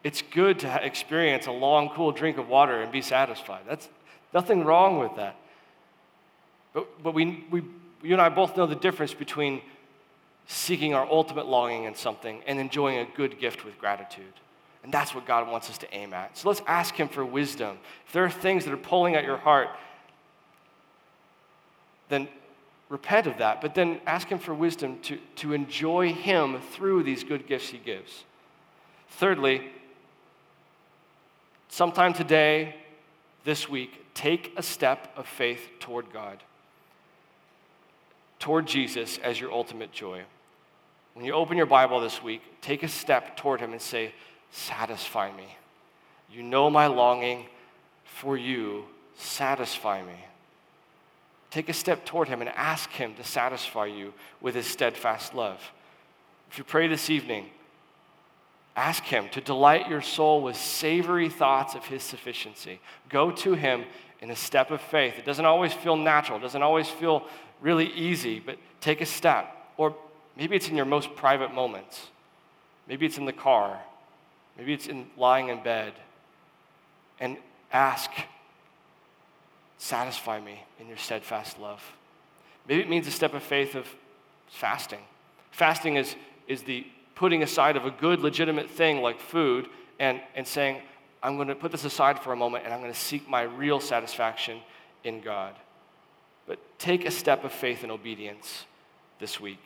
It's 0.03 0.23
good 0.23 0.61
to 0.61 0.85
experience 0.85 1.47
a 1.47 1.53
long, 1.53 1.91
cool 1.91 2.13
drink 2.13 2.39
of 2.39 2.49
water 2.49 2.81
and 2.81 2.91
be 2.91 3.03
satisfied. 3.03 3.63
That's 3.69 3.89
nothing 4.33 4.65
wrong 4.65 4.99
with 4.99 5.17
that. 5.17 5.37
But, 6.73 7.03
but 7.03 7.15
we, 7.15 7.45
we, 7.51 7.63
you 8.03 8.13
and 8.13 8.23
I 8.23 8.29
both 8.29 8.57
know 8.57 8.67
the 8.67 8.77
difference 8.77 9.15
between 9.15 9.63
seeking 10.47 10.95
our 10.95 11.07
ultimate 11.11 11.47
longing 11.47 11.85
in 11.85 11.95
something 11.95 12.43
and 12.47 12.59
enjoying 12.59 12.99
a 12.99 13.17
good 13.17 13.39
gift 13.41 13.65
with 13.65 13.79
gratitude. 13.79 14.33
And 14.83 14.93
that's 14.93 15.15
what 15.15 15.27
God 15.27 15.51
wants 15.51 15.69
us 15.69 15.79
to 15.79 15.93
aim 15.93 16.15
at. 16.15 16.39
So 16.39 16.49
let's 16.49 16.63
ask 16.67 16.95
Him 16.95 17.09
for 17.09 17.25
wisdom. 17.25 17.79
If 18.07 18.13
there 18.13 18.25
are 18.25 18.31
things 18.31 18.65
that 18.65 18.73
are 18.73 18.77
pulling 18.77 19.17
at 19.17 19.25
your 19.25 19.37
heart, 19.37 19.69
then 22.09 22.29
repent 22.89 23.27
of 23.27 23.39
that, 23.39 23.61
but 23.61 23.75
then 23.75 24.01
ask 24.07 24.29
Him 24.29 24.39
for 24.39 24.55
wisdom 24.55 25.01
to, 25.01 25.19
to 25.37 25.53
enjoy 25.53 26.13
Him 26.13 26.61
through 26.73 27.03
these 27.03 27.25
good 27.25 27.49
gifts 27.49 27.71
He 27.71 27.79
gives. 27.79 28.23
Thirdly, 29.09 29.71
sometime 31.69 32.13
today, 32.13 32.77
this 33.43 33.69
week, 33.69 34.05
take 34.15 34.53
a 34.57 34.63
step 34.63 35.13
of 35.17 35.27
faith 35.27 35.69
toward 35.81 36.13
God, 36.13 36.45
toward 38.39 38.67
Jesus 38.67 39.19
as 39.19 39.41
your 39.41 39.51
ultimate 39.51 39.91
joy. 39.91 40.23
When 41.17 41.25
you 41.25 41.33
open 41.33 41.57
your 41.57 41.65
Bible 41.65 41.99
this 42.01 42.23
week, 42.23 42.43
take 42.61 42.83
a 42.83 42.89
step 42.89 43.39
toward 43.39 43.59
Him 43.59 43.73
and 43.73 43.81
say, 43.81 44.13
Satisfy 44.51 45.35
me. 45.35 45.57
You 46.31 46.43
know 46.43 46.69
my 46.69 46.89
longing 46.89 47.47
for 48.05 48.37
you. 48.37 48.85
Satisfy 49.17 50.03
me. 50.03 50.27
Take 51.51 51.71
a 51.71 51.73
step 51.73 52.05
toward 52.05 52.29
Him 52.29 52.43
and 52.43 52.51
ask 52.51 52.91
Him 52.91 53.15
to 53.15 53.25
satisfy 53.25 53.87
you 53.87 54.13
with 54.43 54.55
His 54.55 54.67
steadfast 54.67 55.35
love. 55.35 55.59
If 56.51 56.59
you 56.59 56.65
pray 56.65 56.87
this 56.87 57.09
evening, 57.09 57.47
Ask 58.77 59.05
Him 59.05 59.31
to 59.31 59.41
delight 59.41 59.89
your 59.89 60.03
soul 60.03 60.43
with 60.43 60.57
savory 60.57 61.31
thoughts 61.31 61.75
of 61.75 61.87
His 61.87 62.03
sufficiency. 62.03 62.79
Go 63.09 63.31
to 63.31 63.55
Him 63.55 63.87
in 64.21 64.31
a 64.31 64.37
step 64.37 64.71
of 64.71 64.83
faith. 64.83 65.15
It 65.19 65.25
doesn't 65.25 65.47
always 65.47 65.73
feel 65.73 65.97
natural, 65.97 66.39
it 66.39 66.43
doesn't 66.43 66.63
always 66.63 66.89
feel 66.91 67.25
really 67.63 67.87
easy, 67.87 68.39
but 68.39 68.59
take 68.83 69.01
a 69.01 69.07
step. 69.07 69.51
Or 69.79 69.97
maybe 70.37 70.57
it's 70.57 70.69
in 70.69 70.77
your 70.77 70.85
most 70.85 71.15
private 71.17 71.53
moments. 71.53 72.09
Maybe 72.89 73.07
it's 73.07 73.19
in 73.19 73.25
the 73.25 73.33
car. 73.33 73.79
Maybe 74.57 74.73
it's 74.73 74.87
in 74.87 75.07
lying 75.17 75.49
in 75.49 75.63
bed. 75.63 75.93
And 77.19 77.39
ask, 77.73 78.11
satisfy 79.79 80.41
me 80.41 80.63
in 80.81 80.89
your 80.89 80.97
steadfast 80.97 81.59
love. 81.59 81.83
Maybe 82.69 82.83
it 82.83 82.89
means 82.89 83.07
a 83.07 83.11
step 83.11 83.35
of 83.35 83.43
faith 83.43 83.75
of 83.75 83.87
fasting. 84.49 85.01
Fasting 85.51 85.97
is, 85.97 86.15
is 86.47 86.63
the 86.63 86.87
putting 87.15 87.43
aside 87.43 87.77
of 87.77 87.87
a 87.87 87.91
good, 87.91 88.21
legitimate 88.21 88.69
thing 88.69 89.01
like 89.01 89.21
food 89.21 89.69
and, 89.99 90.21
and 90.35 90.47
saying, 90.47 90.83
I'm 91.23 91.37
going 91.37 91.49
to 91.49 91.55
put 91.55 91.73
this 91.73 91.85
aside 91.85 92.21
for 92.21 92.33
a 92.33 92.37
moment 92.37 92.65
and 92.65 92.75
I'm 92.75 92.81
going 92.81 92.93
to 92.93 92.99
seek 92.99 93.29
my 93.29 93.43
real 93.43 93.81
satisfaction 93.81 94.61
in 95.03 95.21
God. 95.21 95.55
But 96.47 96.59
take 96.79 97.07
a 97.07 97.11
step 97.11 97.43
of 97.45 97.53
faith 97.53 97.83
and 97.83 97.91
obedience 97.91 98.67
this 99.19 99.41
week 99.41 99.63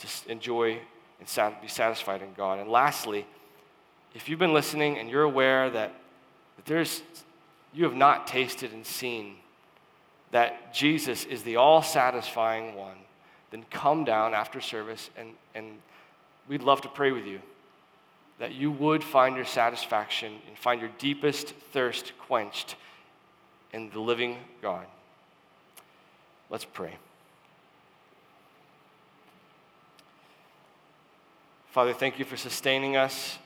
to 0.00 0.30
enjoy 0.30 0.78
and 1.18 1.54
be 1.60 1.68
satisfied 1.68 2.22
in 2.22 2.32
God. 2.34 2.58
And 2.58 2.70
lastly, 2.70 3.26
if 4.14 4.28
you've 4.28 4.38
been 4.38 4.54
listening 4.54 4.98
and 4.98 5.08
you're 5.08 5.22
aware 5.22 5.70
that, 5.70 5.92
that 6.56 6.64
there's, 6.64 7.02
you 7.72 7.84
have 7.84 7.94
not 7.94 8.26
tasted 8.26 8.72
and 8.72 8.84
seen 8.84 9.36
that 10.32 10.72
Jesus 10.72 11.24
is 11.24 11.42
the 11.42 11.56
all 11.56 11.82
satisfying 11.82 12.74
one, 12.74 12.96
then 13.50 13.64
come 13.70 14.04
down 14.04 14.32
after 14.32 14.60
service 14.60 15.10
and, 15.16 15.30
and 15.54 15.78
we'd 16.48 16.62
love 16.62 16.80
to 16.82 16.88
pray 16.88 17.12
with 17.12 17.26
you 17.26 17.40
that 18.38 18.54
you 18.54 18.70
would 18.70 19.04
find 19.04 19.36
your 19.36 19.44
satisfaction 19.44 20.32
and 20.48 20.58
find 20.58 20.80
your 20.80 20.90
deepest 20.98 21.48
thirst 21.72 22.12
quenched 22.18 22.74
in 23.72 23.90
the 23.90 24.00
living 24.00 24.38
God. 24.62 24.86
Let's 26.48 26.64
pray. 26.64 26.96
Father, 31.70 31.92
thank 31.92 32.18
you 32.18 32.24
for 32.24 32.36
sustaining 32.36 32.96
us 32.96 33.38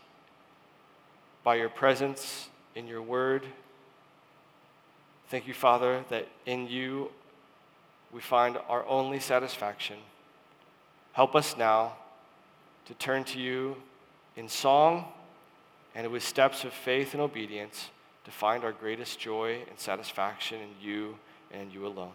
by 1.43 1.57
your 1.57 1.69
presence 1.69 2.49
in 2.75 2.87
your 2.87 3.03
word. 3.03 3.45
Thank 5.29 5.47
you, 5.47 5.53
Father, 5.53 6.05
that 6.09 6.27
in 6.47 6.67
you 6.67 7.11
we 8.13 8.23
find 8.23 8.57
our 8.67 8.87
only 8.87 9.21
satisfaction. 9.21 9.97
Help 11.13 11.35
us 11.35 11.57
now 11.59 11.97
to 12.87 12.95
turn 12.95 13.25
to 13.25 13.39
you 13.39 13.77
in 14.37 14.49
song 14.49 15.05
and 15.95 16.11
with 16.11 16.23
steps 16.23 16.65
of 16.65 16.73
faith 16.73 17.13
and 17.13 17.21
obedience 17.21 17.91
to 18.25 18.31
find 18.31 18.65
our 18.65 18.73
greatest 18.73 19.19
joy 19.19 19.59
and 19.69 19.79
satisfaction 19.79 20.61
in 20.63 20.71
you 20.81 21.19
and 21.53 21.71
you 21.73 21.87
alone. 21.87 22.13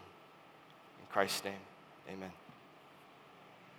In 0.99 1.05
Christ's 1.11 1.43
name, 1.45 1.53
amen. 2.11 2.31